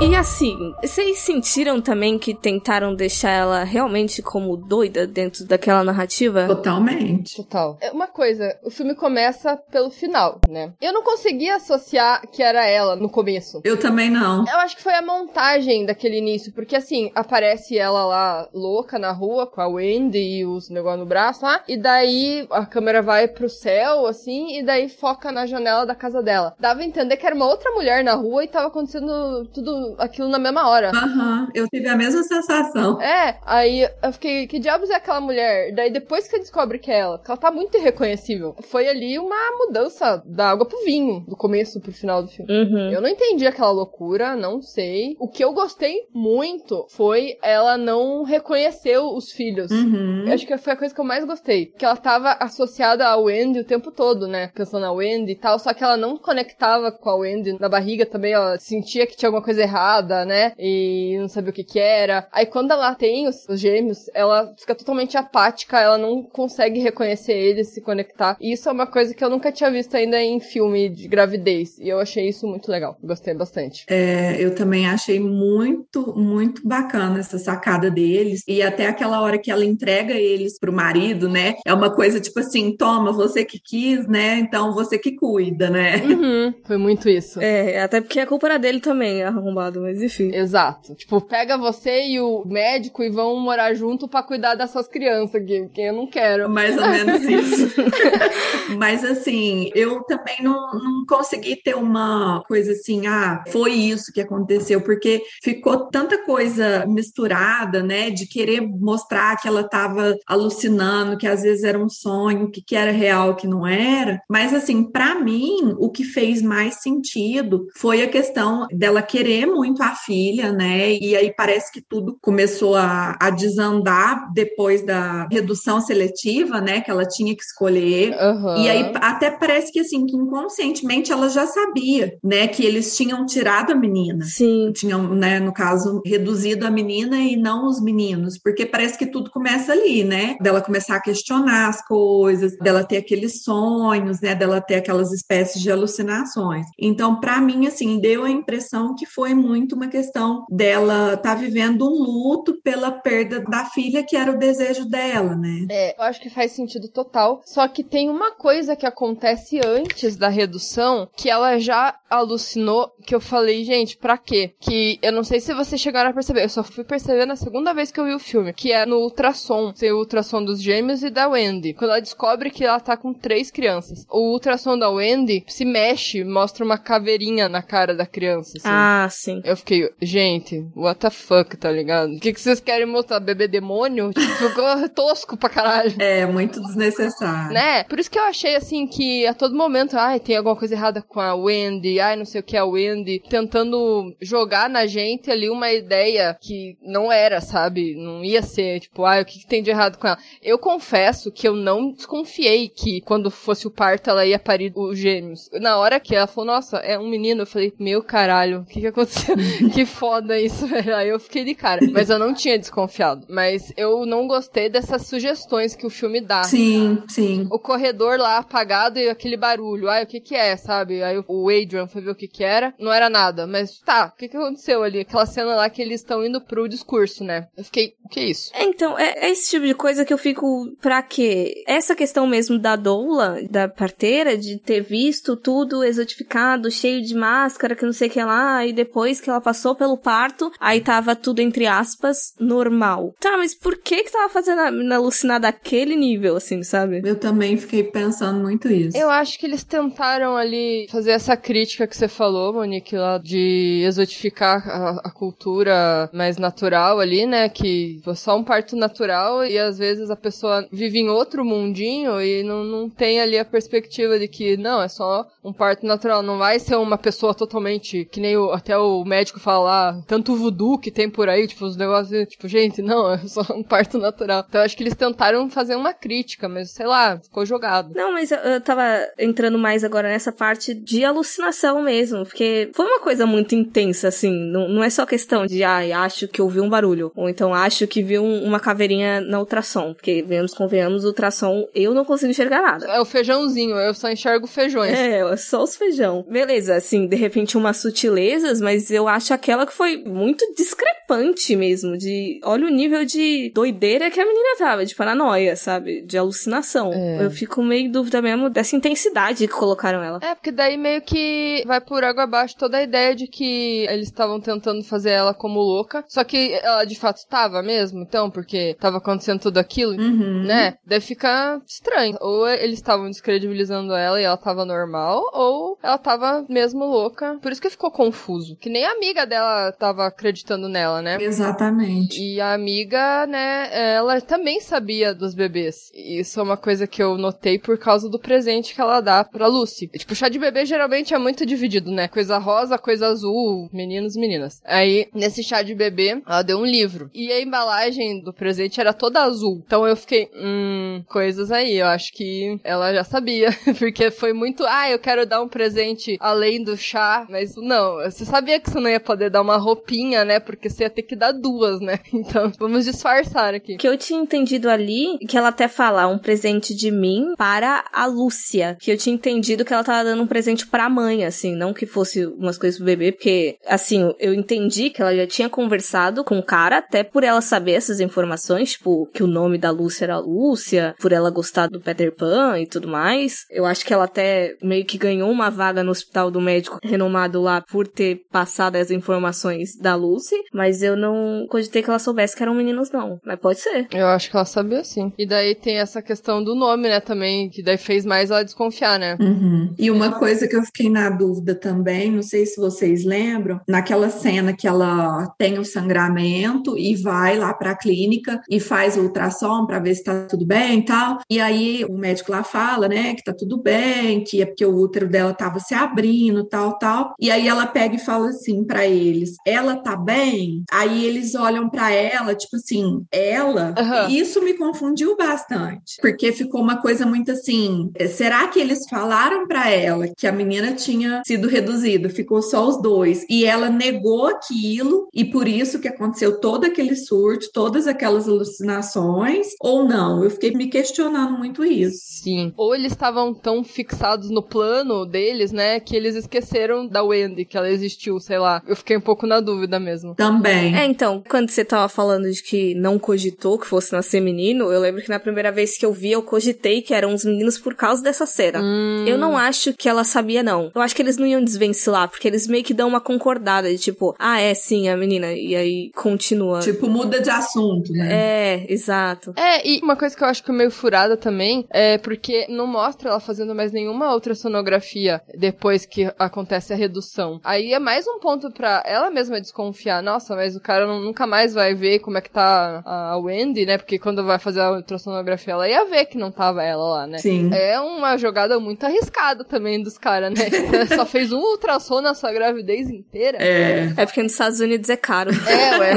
[0.00, 6.46] E assim, vocês sentiram também que tentaram deixar ela realmente como doida dentro daquela narrativa?
[6.48, 7.36] Totalmente.
[7.36, 7.78] Total.
[7.80, 10.72] É uma coisa, o filme começa pelo final, né?
[10.80, 13.60] Eu não conseguia associar que era ela no começo.
[13.64, 14.44] Eu também não.
[14.46, 19.12] Eu acho que foi a montagem daquele início, porque assim, aparece ela lá louca na
[19.12, 23.28] rua com a Wendy e os negócios no braço lá, e daí a câmera vai
[23.28, 26.54] pro céu, assim, e daí foca na janela da casa dela.
[26.58, 30.28] Dava a entender que era uma outra mulher na rua e tava acontecendo tudo aquilo
[30.28, 30.90] na mesma hora.
[30.90, 33.00] Aham, uhum, eu tive a mesma sensação.
[33.00, 35.72] É, aí eu fiquei, que diabos é aquela mulher?
[35.74, 38.54] Daí depois que descobre que é ela, que ela tá muito irreconhecível.
[38.62, 42.50] Foi ali uma mudança da água pro vinho, do começo pro final do filme.
[42.50, 42.90] Uhum.
[42.90, 45.16] Eu não entendi aquela loucura, não sei.
[45.18, 49.70] O que eu gostei muito foi ela não reconhecer os filhos.
[49.70, 50.24] Uhum.
[50.26, 51.66] Eu acho que foi a coisa que eu mais gostei.
[51.66, 54.50] Que ela tava associada a Wendy o tempo todo, né?
[54.54, 58.06] Pensando na Wendy e tal, só que ela não conectava com a Wendy na barriga
[58.06, 60.52] também, ela sentia que tinha alguma coisa errada errada, né?
[60.58, 62.28] E não sabia o que que era.
[62.30, 67.32] Aí quando ela tem os, os gêmeos, ela fica totalmente apática, ela não consegue reconhecer
[67.32, 68.36] eles, se conectar.
[68.40, 71.78] E isso é uma coisa que eu nunca tinha visto ainda em filme de gravidez.
[71.78, 72.96] E eu achei isso muito legal.
[73.02, 73.84] Gostei bastante.
[73.88, 78.42] É, eu também achei muito, muito bacana essa sacada deles.
[78.46, 81.54] E até aquela hora que ela entrega eles pro marido, né?
[81.66, 84.38] É uma coisa tipo assim: toma, você que quis, né?
[84.38, 85.96] Então você que cuida, né?
[86.04, 87.40] Uhum, foi muito isso.
[87.40, 89.22] É, até porque a culpa era dele também,
[89.64, 90.34] arrombado, mas enfim.
[90.34, 90.94] Exato.
[90.94, 95.34] Tipo, pega você e o médico e vão morar junto para cuidar das suas crianças
[95.36, 96.48] aqui, porque eu não quero.
[96.48, 97.80] Mais ou menos isso.
[98.78, 104.20] mas assim, eu também não, não consegui ter uma coisa assim, ah, foi isso que
[104.20, 111.26] aconteceu, porque ficou tanta coisa misturada, né, de querer mostrar que ela estava alucinando, que
[111.26, 114.20] às vezes era um sonho, que, que era real, que não era.
[114.28, 119.82] Mas assim, para mim, o que fez mais sentido foi a questão dela querer muito
[119.82, 120.92] a filha, né?
[120.92, 126.80] E aí parece que tudo começou a, a desandar depois da redução seletiva, né?
[126.80, 128.14] Que ela tinha que escolher.
[128.14, 128.56] Uhum.
[128.62, 132.46] E aí até parece que assim, que inconscientemente ela já sabia, né?
[132.48, 134.24] Que eles tinham tirado a menina.
[134.24, 134.72] Sim.
[134.72, 139.30] Tinham, né, no caso, reduzido a menina e não os meninos, porque parece que tudo
[139.30, 140.36] começa ali, né?
[140.40, 144.34] Dela começar a questionar as coisas, dela ter aqueles sonhos, né?
[144.34, 146.66] Dela ter aquelas espécies de alucinações.
[146.78, 151.34] Então, para mim, assim, deu a impressão que foi muito uma questão dela estar tá
[151.34, 155.66] vivendo um luto pela perda da filha, que era o desejo dela, né?
[155.70, 157.42] É, eu acho que faz sentido total.
[157.44, 163.14] Só que tem uma coisa que acontece antes da redução que ela já alucinou, que
[163.14, 164.54] eu falei, gente, pra quê?
[164.60, 167.72] Que eu não sei se vocês chegaram a perceber, eu só fui perceber na segunda
[167.72, 171.02] vez que eu vi o filme, que é no ultrassom, tem o ultrassom dos gêmeos
[171.02, 171.74] e da Wendy.
[171.74, 174.06] Quando ela descobre que ela tá com três crianças.
[174.10, 178.58] O ultrassom da Wendy se mexe, mostra uma caveirinha na cara da criança.
[178.58, 178.68] Assim.
[178.68, 179.33] Ah, sim.
[179.44, 182.14] Eu fiquei, gente, what the fuck, tá ligado?
[182.14, 183.20] O que, que vocês querem mostrar?
[183.20, 184.10] Bebê demônio?
[184.24, 185.94] Tipo, ficou tosco pra caralho.
[185.98, 187.52] É, muito desnecessário.
[187.52, 187.84] Né?
[187.84, 191.02] Por isso que eu achei assim que a todo momento, ai, tem alguma coisa errada
[191.02, 195.48] com a Wendy, ai, não sei o que a Wendy, tentando jogar na gente ali
[195.48, 197.94] uma ideia que não era, sabe?
[197.94, 200.18] Não ia ser, tipo, ai, o que, que tem de errado com ela?
[200.42, 204.98] Eu confesso que eu não desconfiei que quando fosse o parto ela ia parir os
[204.98, 205.50] gêmeos.
[205.52, 208.80] Na hora que ela falou, nossa, é um menino, eu falei, meu caralho, o que
[208.80, 209.23] que aconteceu?
[209.72, 210.94] que foda isso, velho.
[210.94, 211.80] Aí eu fiquei de cara.
[211.90, 213.26] Mas eu não tinha desconfiado.
[213.28, 216.44] Mas eu não gostei dessas sugestões que o filme dá.
[216.44, 217.46] Sim, sim.
[217.50, 219.88] O corredor lá apagado e aquele barulho.
[219.88, 221.02] Ai, o que que é, sabe?
[221.02, 222.74] Aí o Adrian foi ver o que que era.
[222.78, 223.46] Não era nada.
[223.46, 225.00] Mas tá, o que que aconteceu ali?
[225.00, 227.48] Aquela cena lá que eles estão indo pro discurso, né?
[227.56, 228.50] Eu fiquei, o que é isso?
[228.54, 231.64] É, então, é, é esse tipo de coisa que eu fico, pra quê?
[231.66, 237.74] Essa questão mesmo da doula, da parteira, de ter visto tudo exotificado, cheio de máscara,
[237.74, 241.16] que não sei o que lá, e depois que ela passou pelo parto, aí tava
[241.16, 243.12] tudo, entre aspas, normal.
[243.20, 247.02] Tá, mas por que que tava fazendo a menina alucinar daquele nível, assim, sabe?
[247.04, 248.96] Eu também fiquei pensando muito isso.
[248.96, 253.82] Eu acho que eles tentaram ali fazer essa crítica que você falou, Monique, lá de
[253.84, 257.48] exotificar a, a cultura mais natural ali, né?
[257.48, 262.20] Que foi só um parto natural e às vezes a pessoa vive em outro mundinho
[262.20, 266.22] e não, não tem ali a perspectiva de que, não, é só um parto natural,
[266.22, 270.36] não vai ser uma pessoa totalmente, que nem o, até o médico fala lá, tanto
[270.36, 273.98] voodoo que tem por aí, tipo, os negócios, tipo, gente, não, é só um parto
[273.98, 274.44] natural.
[274.48, 277.94] Então acho que eles tentaram fazer uma crítica, mas sei lá, ficou jogado.
[277.94, 278.82] Não, mas eu, eu tava
[279.18, 284.30] entrando mais agora nessa parte de alucinação mesmo, porque foi uma coisa muito intensa, assim,
[284.30, 287.86] não, não é só questão de, ai, acho que ouvi um barulho, ou então acho
[287.86, 292.30] que vi um, uma caveirinha na ultrassom, porque, venhamos, convenhamos, o ultrassom, eu não consigo
[292.30, 292.86] enxergar nada.
[292.86, 294.92] É o feijãozinho, eu só enxergo feijões.
[294.92, 296.24] É, só os feijão.
[296.28, 301.96] Beleza, assim, de repente umas sutilezas, mas eu acho aquela que foi muito discrepante mesmo,
[301.96, 306.02] de, olha o nível de doideira que a menina tava, de paranoia, sabe?
[306.02, 306.92] De alucinação.
[306.92, 307.24] É.
[307.24, 310.18] Eu fico meio em dúvida mesmo dessa intensidade que colocaram ela.
[310.22, 314.08] É, porque daí meio que vai por água abaixo toda a ideia de que eles
[314.08, 316.04] estavam tentando fazer ela como louca.
[316.08, 320.44] Só que ela de fato estava mesmo, então, porque tava acontecendo tudo aquilo, Uhum.
[320.44, 320.74] né?
[320.86, 322.16] Daí fica estranho.
[322.20, 327.38] Ou eles estavam descredibilizando ela e ela tava normal, ou ela tava mesmo louca.
[327.42, 328.56] Por isso que ficou confuso.
[328.56, 331.16] Que nem a amiga dela tava acreditando nela, né?
[331.20, 332.20] Exatamente.
[332.20, 335.92] E a amiga, né, ela também sabia dos bebês.
[335.94, 339.46] Isso é uma coisa que eu notei por causa do presente que ela dá pra
[339.46, 339.88] Lucy.
[339.94, 342.08] E, tipo, chá de bebê geralmente é muito dividido, né?
[342.08, 344.60] Coisa rosa, coisa azul, meninos e meninas.
[344.64, 347.08] Aí, nesse chá de bebê, ela deu um livro.
[347.14, 349.62] E a embalagem do presente era toda azul.
[349.64, 351.76] Então eu fiquei, hum, coisas aí.
[351.76, 353.50] Eu acho que ela já sabia.
[353.78, 357.24] Porque foi muito, ah, eu quero dar um presente além do chá.
[357.30, 360.40] Mas não, você sabia que você não ia poder dar uma roupinha, né?
[360.40, 361.98] Porque você ia ter que dar duas, né?
[362.24, 363.74] Então, vamos disfarçar aqui.
[363.74, 367.84] O que eu tinha entendido ali, que ela até fala um presente de mim para
[367.92, 368.78] a Lúcia.
[368.80, 371.84] Que eu tinha entendido que ela tava dando um presente pra mãe, assim, não que
[371.84, 376.38] fosse umas coisas pro bebê, porque, assim, eu entendi que ela já tinha conversado com
[376.38, 380.18] o cara, até por ela saber essas informações, tipo, que o nome da Lúcia era
[380.18, 383.44] Lúcia, por ela gostar do Peter Pan e tudo mais.
[383.50, 387.42] Eu acho que ela até meio que ganhou uma vaga no hospital do médico renomado
[387.42, 392.36] lá por ter passado as informações da Lucy, mas eu não cogitei que ela soubesse
[392.36, 393.18] que eram meninos, não.
[393.24, 393.86] Mas pode ser.
[393.92, 395.12] Eu acho que ela sabia sim.
[395.18, 398.98] E daí tem essa questão do nome, né, também, que daí fez mais ela desconfiar,
[398.98, 399.16] né?
[399.20, 399.74] Uhum.
[399.78, 404.10] E uma coisa que eu fiquei na dúvida também, não sei se vocês lembram, naquela
[404.10, 409.02] cena que ela tem o sangramento e vai lá para a clínica e faz o
[409.02, 411.18] ultrassom para ver se tá tudo bem e tal.
[411.30, 414.76] E aí o médico lá fala, né, que tá tudo bem, que é porque o
[414.76, 417.14] útero dela tava se abrindo, tal, tal.
[417.20, 421.68] E aí ela pega e fala assim para eles: "Ela tá bem?" Aí eles olham
[421.68, 423.74] para ela, tipo assim, ela.
[423.78, 424.08] Uhum.
[424.14, 429.70] Isso me confundiu bastante, porque ficou uma coisa muito assim, será que eles falaram para
[429.70, 435.08] ela que a menina tinha sido reduzida, ficou só os dois e ela negou aquilo
[435.12, 440.22] e por isso que aconteceu todo aquele surto, todas aquelas alucinações ou não?
[440.22, 442.22] Eu fiquei me questionando muito isso.
[442.22, 442.52] Sim.
[442.56, 447.56] Ou eles estavam tão fixados no plano deles, né, que eles esqueceram da Wendy, que
[447.56, 448.62] ela existiu, sei lá.
[448.66, 450.14] Eu fiquei um pouco na dúvida mesmo.
[450.14, 450.76] Também.
[450.76, 454.80] É, então, quando você tava falando de que não cogitou que fosse nascer menino, eu
[454.80, 457.74] lembro que na primeira vez que eu vi, eu cogitei que eram os meninos por
[457.74, 458.60] causa dessa cena.
[458.62, 459.04] Hum.
[459.06, 460.70] Eu não acho que ela sabia, não.
[460.74, 463.78] Eu acho que eles não iam desvencilhar, porque eles meio que dão uma concordada de
[463.78, 465.32] tipo, ah, é sim, a menina.
[465.32, 466.60] E aí continua.
[466.60, 468.08] Tipo, muda de assunto, né?
[468.12, 469.34] É, exato.
[469.36, 472.66] É, e uma coisa que eu acho que é meio furada também é porque não
[472.66, 477.40] mostra ela fazendo mais nenhuma outra sonografia depois que acontece a redução.
[477.44, 480.02] Aí é mais um ponto pra ela mesma desconfiar.
[480.02, 483.66] Nossa, mas o cara não- nunca mais vai ver como é que tá a Wendy,
[483.66, 483.76] né?
[483.76, 487.18] Porque quando vai fazer a ultrassonografia, ela ia ver que não tava ela lá, né?
[487.18, 487.50] Sim.
[487.52, 490.46] É uma jogada muito arriscada também dos caras, né?
[490.96, 493.36] Só fez um ultrassom na sua gravidez inteira.
[493.42, 493.92] É.
[493.94, 495.30] É porque nos Estados Unidos é caro.
[495.46, 495.92] É, ué.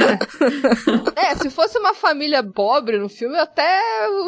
[1.15, 3.81] é, se fosse uma família pobre no filme, eu até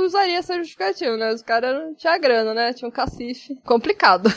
[0.06, 1.34] usaria essa justificativa, né?
[1.34, 2.72] Os caras não tinham grana, né?
[2.74, 3.56] Tinham cacife.
[3.66, 4.32] Complicado.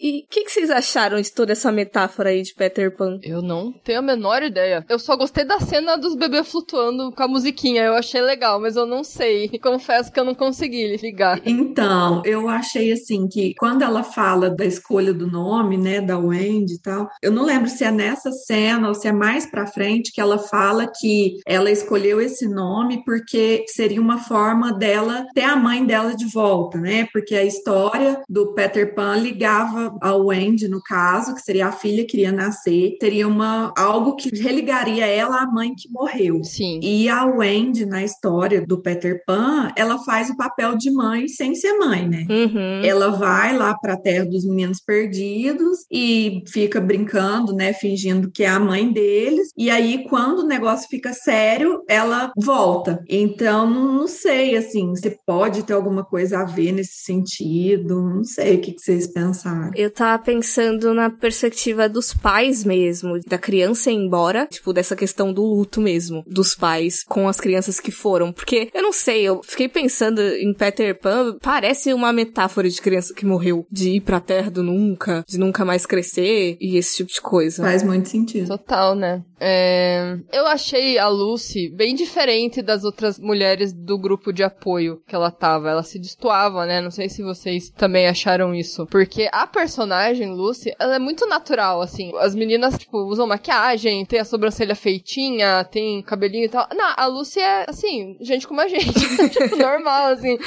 [0.00, 3.18] E o que, que vocês acharam de toda essa metáfora aí de Peter Pan?
[3.22, 4.84] Eu não tenho a menor ideia.
[4.88, 7.82] Eu só gostei da cena dos bebês flutuando com a musiquinha.
[7.82, 9.50] Eu achei legal, mas eu não sei.
[9.52, 11.40] E confesso que eu não consegui ligar.
[11.44, 16.74] Então, eu achei assim que quando ela fala da escolha do nome, né, da Wendy
[16.74, 20.12] e tal, eu não lembro se é nessa cena ou se é mais pra frente
[20.12, 25.56] que ela fala que ela escolheu esse nome porque seria uma forma dela ter a
[25.56, 27.08] mãe dela de volta, né?
[27.12, 32.06] Porque a história do Peter Pan ligava a Wendy, no caso, que seria a filha
[32.06, 32.59] que iria nascer,
[32.98, 36.42] teria uma algo que religaria ela à mãe que morreu.
[36.44, 36.80] Sim.
[36.82, 41.54] E a Wendy, na história do Peter Pan, ela faz o papel de mãe sem
[41.54, 42.26] ser mãe, né?
[42.28, 42.84] Uhum.
[42.84, 48.44] Ela vai lá para a terra dos meninos perdidos e fica brincando, né, fingindo que
[48.44, 49.48] é a mãe deles.
[49.56, 53.02] E aí quando o negócio fica sério, ela volta.
[53.08, 58.56] Então, não, sei assim, você pode ter alguma coisa a ver nesse sentido, não sei
[58.56, 59.70] o que, que vocês pensaram.
[59.74, 65.32] Eu tava pensando na perspectiva dos pais mesmo, da criança ir embora, tipo, dessa questão
[65.32, 68.32] do luto mesmo, dos pais com as crianças que foram.
[68.32, 73.14] Porque, eu não sei, eu fiquei pensando em Peter Pan, parece uma metáfora de criança
[73.14, 77.12] que morreu, de ir pra terra do nunca, de nunca mais crescer e esse tipo
[77.12, 77.62] de coisa.
[77.62, 78.48] Faz muito sentido.
[78.48, 79.22] Total, né?
[79.40, 85.14] É, Eu achei a Lucy bem diferente das outras mulheres do grupo de apoio que
[85.14, 85.70] ela tava.
[85.70, 86.80] Ela se destoava, né?
[86.80, 88.86] Não sei se vocês também acharam isso.
[88.86, 92.12] Porque a personagem, Lucy, ela é muito natural, assim.
[92.18, 96.66] As meninas, tipo, usam maquiagem, tem a sobrancelha feitinha, tem cabelinho e tal.
[96.74, 98.92] Não, a Lucy é, assim, gente como a gente.
[99.30, 100.38] tipo, normal, assim.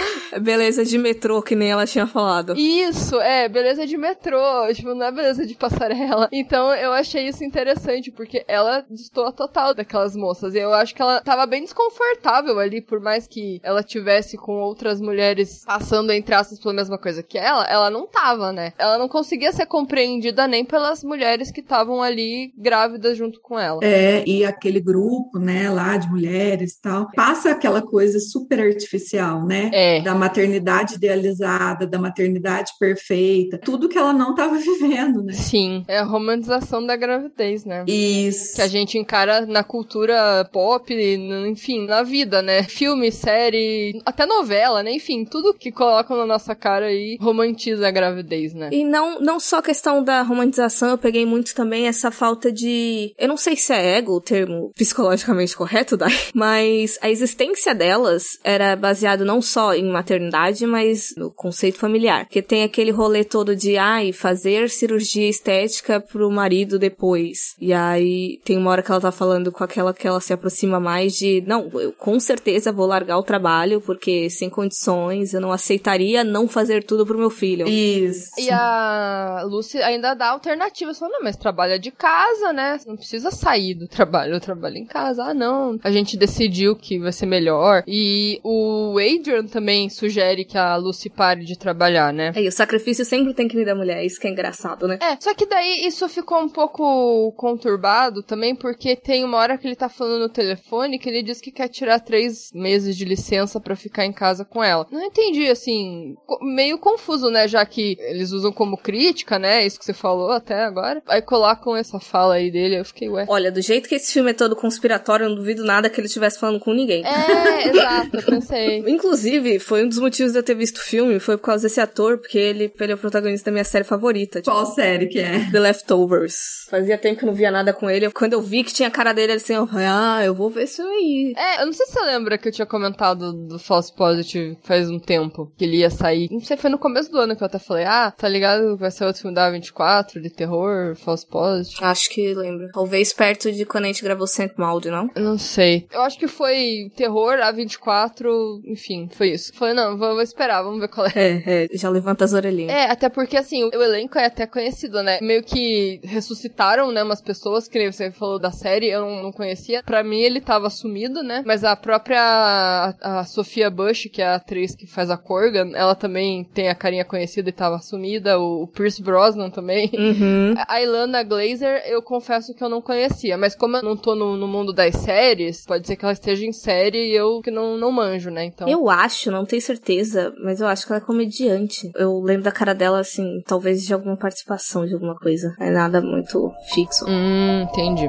[0.42, 2.54] Beleza de metrô, que nem ela tinha falado.
[2.56, 6.30] Isso, é, beleza de metrô, tipo, não é beleza de passarela.
[6.32, 10.56] Então eu achei isso interessante, porque ela destoa total daquelas moças.
[10.56, 14.58] E eu acho que ela tava bem desconfortável ali, por mais que ela tivesse com
[14.60, 18.74] outras mulheres passando, entre aspas, pela mesma coisa que ela, ela não tava, né?
[18.78, 23.80] Ela não conseguia ser compreendida nem pelas mulheres que estavam ali grávidas junto com ela.
[23.84, 29.46] É, e aquele grupo, né, lá de mulheres e tal, passa aquela coisa super artificial,
[29.46, 29.70] né?
[29.74, 30.02] É.
[30.02, 35.34] Da maternidade idealizada, da maternidade perfeita, tudo que ela não estava vivendo, né?
[35.34, 37.86] Sim, é a romantização da gravidez, né?
[37.88, 38.56] Isso.
[38.56, 42.64] Que a gente encara na cultura pop, enfim, na vida, né?
[42.64, 44.94] Filme, série, até novela, né?
[44.94, 48.70] Enfim, tudo que colocam na nossa cara aí romantiza a gravidez, né?
[48.72, 53.14] E não, não só a questão da romantização, eu peguei muito também essa falta de.
[53.18, 58.24] Eu não sei se é ego o termo psicologicamente correto, Dai, mas a existência delas
[58.44, 62.28] era baseado não só em maternidade, mas no conceito familiar.
[62.28, 67.56] Que tem aquele rolê todo de, ai, fazer cirurgia estética pro marido depois.
[67.60, 70.80] E aí tem uma hora que ela tá falando com aquela que ela se aproxima
[70.80, 75.52] mais de, não, eu com certeza vou largar o trabalho, porque sem condições eu não
[75.52, 77.68] aceitaria não fazer tudo pro meu filho.
[77.68, 78.32] Isso.
[78.40, 82.80] E a Lucy ainda dá alternativas, falando, não, mas trabalha de casa, né?
[82.88, 85.24] Não precisa sair do trabalho, eu trabalho em casa.
[85.24, 85.80] Ah, não.
[85.84, 87.84] A gente decidiu que vai ser melhor.
[87.88, 92.32] E o Adrian também sugere que a Lucy pare de trabalhar, né?
[92.36, 94.98] É, e o sacrifício sempre tem que vir da mulher, isso que é engraçado, né?
[95.02, 99.68] É, só que daí isso ficou um pouco conturbado também, porque tem uma hora que
[99.68, 103.60] ele tá falando no telefone que ele diz que quer tirar três meses de licença
[103.60, 104.88] para ficar em casa com ela.
[104.92, 107.48] Não entendi, assim, meio confuso, né?
[107.48, 109.64] Já que eles usam como crítica, né?
[109.66, 111.02] Isso que você falou até agora.
[111.08, 113.26] Aí colocam essa fala aí dele, eu fiquei, ué.
[113.28, 116.08] Olha, do jeito que esse filme é todo conspiratório, eu não duvido nada que ele
[116.08, 117.04] estivesse falando com ninguém.
[117.06, 118.80] É, exato, eu pensei.
[118.88, 121.80] Inclusive, foi um dos motivos de eu ter visto o filme, foi por causa desse
[121.80, 124.42] ator, porque ele, ele é o protagonista da minha série favorita.
[124.42, 125.50] Tipo, Qual série que é?
[125.52, 126.66] The Leftovers.
[126.70, 128.10] Fazia tempo que eu não via nada com ele.
[128.12, 130.64] Quando eu vi que tinha a cara dele assim, eu falei, ah, eu vou ver
[130.64, 131.34] isso aí.
[131.38, 134.90] É, eu não sei se você lembra que eu tinha comentado do False Positive faz
[134.90, 136.28] um tempo, que ele ia sair.
[136.32, 138.78] Não sei, foi no começo do ano que eu até falei, ah, tá ligado?
[138.78, 141.84] Vai ser outro filme da 24, de terror, False Positive.
[141.84, 142.70] Acho que lembro.
[142.74, 145.10] Talvez perto de quando a gente gravou Saint Maud, não?
[145.16, 145.88] Eu não sei.
[145.92, 149.54] Eu acho que foi terror, A24, enfim, foi isso.
[149.54, 151.12] Falei, não, vou, vou esperar, vamos ver qual é.
[151.16, 152.72] É, é, já levanta as orelhinhas.
[152.72, 155.20] É, até porque, assim, o, o elenco é até conhecido, né?
[155.22, 159.32] Meio que ressuscitaram, né, umas pessoas, que nem você falou da série, eu não, não
[159.32, 159.84] conhecia.
[159.84, 161.44] Pra mim, ele tava sumido, né?
[161.46, 165.72] Mas a própria a, a Sofia Bush, que é a atriz que faz a Corgan,
[165.76, 168.40] ela também tem a carinha conhecida e tava sumida.
[168.40, 169.92] O, o Pierce Brosnan também.
[169.94, 170.54] Uhum.
[170.68, 174.36] A Ilana Glazer, eu confesso que eu não conhecia, mas como eu não tô no,
[174.38, 177.78] no, mundo das séries, pode ser que ela esteja em série e eu que não,
[177.78, 178.46] não manjo, né?
[178.46, 178.68] Então.
[178.68, 181.92] Eu acho, não tenho certeza, mas eu acho que ela é comediante.
[181.96, 185.56] Eu lembro da cara dela, assim, talvez de alguma participação de alguma coisa.
[185.60, 187.06] É nada muito fixo.
[187.08, 188.08] Hum, entendi.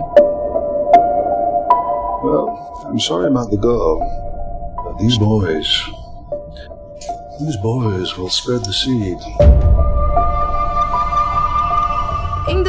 [2.25, 4.01] Well, I'm sorry about the girl,
[4.83, 5.69] but these boys.
[7.39, 9.19] These boys will spread the seed.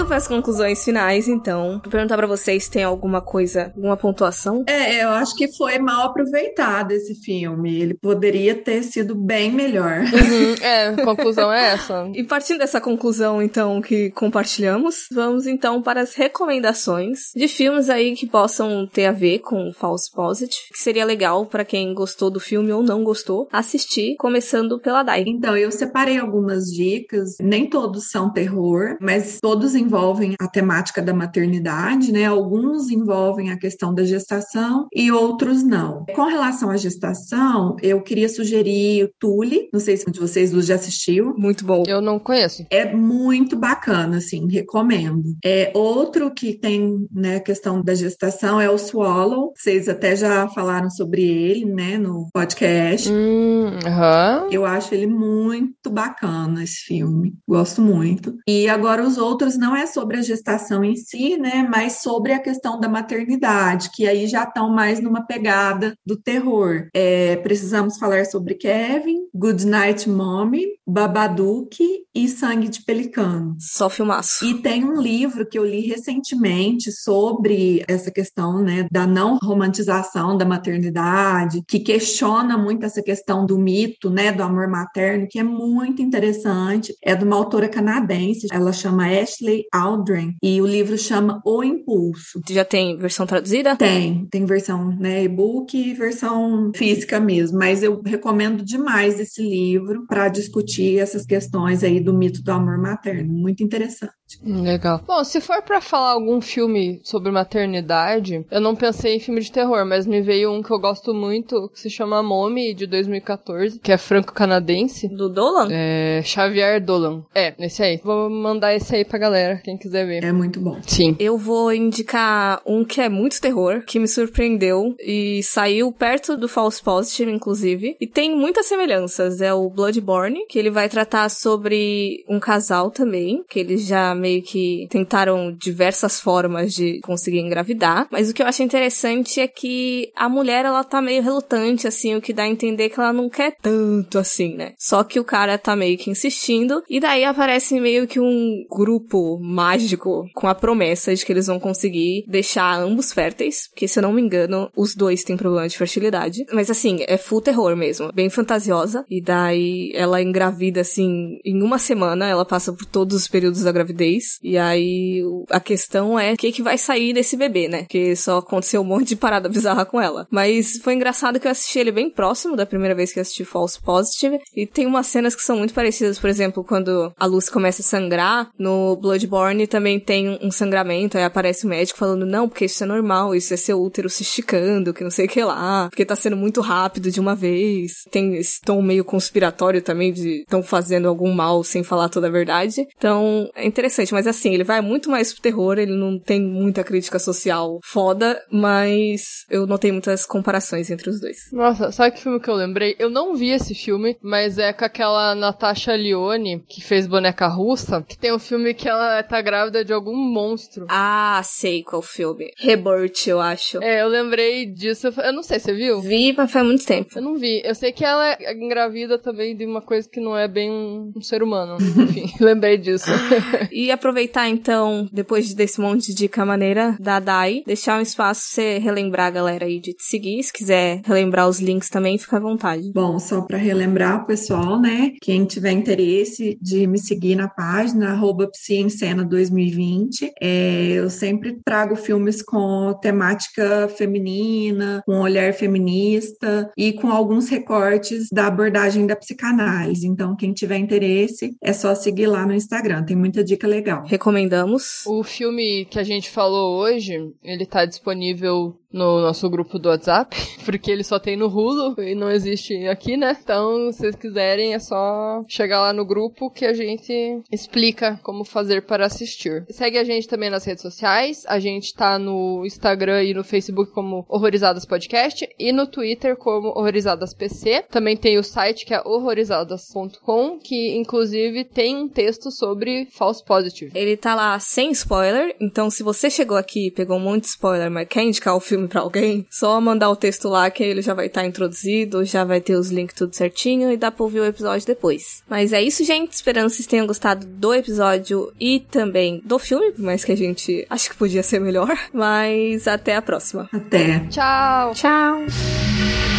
[0.05, 3.97] Indo para as conclusões finais, então, vou perguntar para vocês se tem alguma coisa, alguma
[3.97, 4.63] pontuação.
[4.67, 7.81] É, eu acho que foi mal aproveitado esse filme.
[7.81, 10.01] Ele poderia ter sido bem melhor.
[10.01, 12.07] Uhum, é, a conclusão é essa.
[12.13, 18.15] E partindo dessa conclusão, então, que compartilhamos, vamos então para as recomendações de filmes aí
[18.15, 22.39] que possam ter a ver com False Positive, que seria legal para quem gostou do
[22.39, 25.23] filme ou não gostou assistir, começando pela Dai.
[25.25, 29.94] Então, eu separei algumas dicas, nem todos são terror, mas todos envolvem
[30.39, 32.25] a temática da maternidade, né?
[32.25, 36.05] Alguns envolvem a questão da gestação e outros não.
[36.13, 40.51] Com relação à gestação, eu queria sugerir o Tule, não sei se um de vocês
[40.65, 41.33] já assistiu.
[41.37, 41.83] Muito bom.
[41.87, 42.65] Eu não conheço.
[42.69, 45.35] É muito bacana, assim, recomendo.
[45.43, 49.53] É outro que tem, né, a questão da gestação é o Swallow.
[49.55, 53.11] Vocês até já falaram sobre ele, né, no podcast.
[53.11, 54.49] Hum, uhum.
[54.51, 57.33] Eu acho ele muito bacana esse filme.
[57.47, 58.35] Gosto muito.
[58.47, 62.39] E agora os outros não é sobre a gestação em si, né, mas sobre a
[62.39, 66.87] questão da maternidade, que aí já estão mais numa pegada do terror.
[66.93, 71.77] É, precisamos falar sobre Kevin, Good Night Mommy, Babadook
[72.13, 73.55] e Sangue de Pelicano.
[73.59, 74.45] Só filmaço.
[74.45, 80.37] E tem um livro que eu li recentemente sobre essa questão, né, da não romantização
[80.37, 85.43] da maternidade, que questiona muito essa questão do mito, né, do amor materno, que é
[85.43, 86.95] muito interessante.
[87.03, 92.41] É de uma autora canadense, ela chama Ashley Aldrin, e o livro chama O Impulso.
[92.49, 93.75] Já tem versão traduzida?
[93.75, 100.05] Tem, tem versão, né, e-book e versão física mesmo, mas eu recomendo demais esse livro
[100.07, 104.13] para discutir essas questões aí do mito do amor materno, muito interessante.
[104.43, 105.01] Legal.
[105.05, 109.51] Bom, se for para falar algum filme sobre maternidade, eu não pensei em filme de
[109.51, 113.79] terror, mas me veio um que eu gosto muito, que se chama Mommy, de 2014,
[113.79, 115.07] que é franco-canadense.
[115.07, 115.67] Do Dolan?
[115.71, 117.23] É, Xavier Dolan.
[117.35, 118.01] É, esse aí.
[118.03, 120.23] Vou mandar esse aí pra galera galera, quem quiser ver.
[120.23, 120.79] É muito bom.
[120.85, 121.15] Sim.
[121.19, 126.47] Eu vou indicar um que é muito terror, que me surpreendeu e saiu perto do
[126.47, 127.97] False Positive, inclusive.
[127.99, 129.41] E tem muitas semelhanças.
[129.41, 134.43] É o Bloodborne, que ele vai tratar sobre um casal também, que eles já meio
[134.43, 138.07] que tentaram diversas formas de conseguir engravidar.
[138.11, 142.15] Mas o que eu acho interessante é que a mulher, ela tá meio relutante, assim,
[142.15, 144.73] o que dá a entender que ela não quer tanto assim, né?
[144.77, 146.83] Só que o cara tá meio que insistindo.
[146.87, 151.59] E daí aparece meio que um grupo mágico com a promessa de que eles vão
[151.59, 153.69] conseguir deixar ambos férteis.
[153.69, 156.45] Porque, se eu não me engano, os dois têm problema de fertilidade.
[156.51, 158.11] Mas assim, é full terror mesmo.
[158.13, 159.05] Bem fantasiosa.
[159.09, 162.27] E daí ela engravida, assim, em uma semana.
[162.27, 164.37] Ela passa por todos os períodos da gravidez.
[164.43, 167.83] E aí a questão é o que, que vai sair desse bebê, né?
[167.83, 170.27] Porque só aconteceu um monte de parada bizarra com ela.
[170.29, 173.45] Mas foi engraçado que eu assisti ele bem próximo da primeira vez que eu assisti
[173.45, 174.39] False Positive.
[174.55, 177.85] E tem umas cenas que são muito parecidas, por exemplo, quando a Lucy começa a
[177.85, 182.83] sangrar, no Bloodborne também tem um sangramento, aí aparece o médico falando, não, porque isso
[182.83, 186.05] é normal, isso é seu útero se esticando, que não sei o que lá, porque
[186.05, 188.03] tá sendo muito rápido de uma vez.
[188.11, 192.31] Tem esse tom meio conspiratório também de estão fazendo algum mal sem falar toda a
[192.31, 192.85] verdade.
[192.97, 196.83] Então, é interessante, mas assim, ele vai muito mais pro terror, ele não tem muita
[196.83, 201.37] crítica social foda, mas eu notei muitas comparações entre os dois.
[201.51, 202.95] Nossa, sabe que filme que eu lembrei?
[202.97, 208.01] Eu não vi esse filme, mas é com aquela Natasha Lyonne, que fez Boneca Russa,
[208.01, 210.85] que tem um filme que ela tá grávida de algum monstro.
[210.89, 212.51] Ah, sei qual filme.
[212.57, 213.81] Rebirth, eu acho.
[213.83, 215.07] É, eu lembrei disso.
[215.07, 216.01] Eu não sei, você viu?
[216.01, 217.09] Vi, mas faz muito tempo.
[217.15, 217.61] Eu não vi.
[217.63, 221.11] Eu sei que ela é engravida também de uma coisa que não é bem um,
[221.15, 221.77] um ser humano.
[221.79, 223.09] Enfim, lembrei disso.
[223.71, 228.63] e aproveitar então, depois desse monte de dica maneira da Dai, deixar um espaço pra
[228.63, 230.41] você relembrar a galera aí de te seguir.
[230.43, 232.91] Se quiser relembrar os links também, fica à vontade.
[232.93, 235.13] Bom, só para relembrar o pessoal, né?
[235.21, 238.49] Quem tiver interesse de me seguir na página, arroba
[238.89, 240.33] Cena 2020.
[240.41, 248.27] É, eu sempre trago filmes com temática feminina, com olhar feminista e com alguns recortes
[248.31, 250.07] da abordagem da psicanálise.
[250.07, 253.03] Então, quem tiver interesse, é só seguir lá no Instagram.
[253.03, 254.03] Tem muita dica legal.
[254.05, 255.05] Recomendamos.
[255.05, 260.35] O filme que a gente falou hoje, ele tá disponível no nosso grupo do WhatsApp,
[260.63, 263.37] porque ele só tem no Hulu e não existe aqui, né?
[263.43, 268.45] Então, se vocês quiserem, é só chegar lá no grupo que a gente explica como
[268.45, 269.65] fazer para assistir.
[269.69, 271.43] Segue a gente também nas redes sociais.
[271.47, 276.69] A gente tá no Instagram e no Facebook como Horrorizadas Podcast e no Twitter como
[276.69, 277.83] Horrorizadas PC.
[277.89, 283.91] Também tem o site que é horrorizadas.com, que inclusive tem um texto sobre false positive.
[283.95, 288.07] Ele tá lá sem spoiler, então se você chegou aqui e pegou de spoiler, mas
[288.07, 291.27] quer indicar o filme para alguém, só mandar o texto lá que ele já vai
[291.27, 294.45] estar tá introduzido, já vai ter os links tudo certinho e dá pra ouvir o
[294.45, 295.43] episódio depois.
[295.49, 296.33] Mas é isso, gente.
[296.33, 300.87] Esperando que vocês tenham gostado do episódio e também do filme, mais que a gente
[300.89, 301.93] acho que podia ser melhor.
[302.13, 303.69] Mas até a próxima.
[303.73, 304.19] Até.
[304.29, 304.93] Tchau.
[304.93, 306.34] Tchau.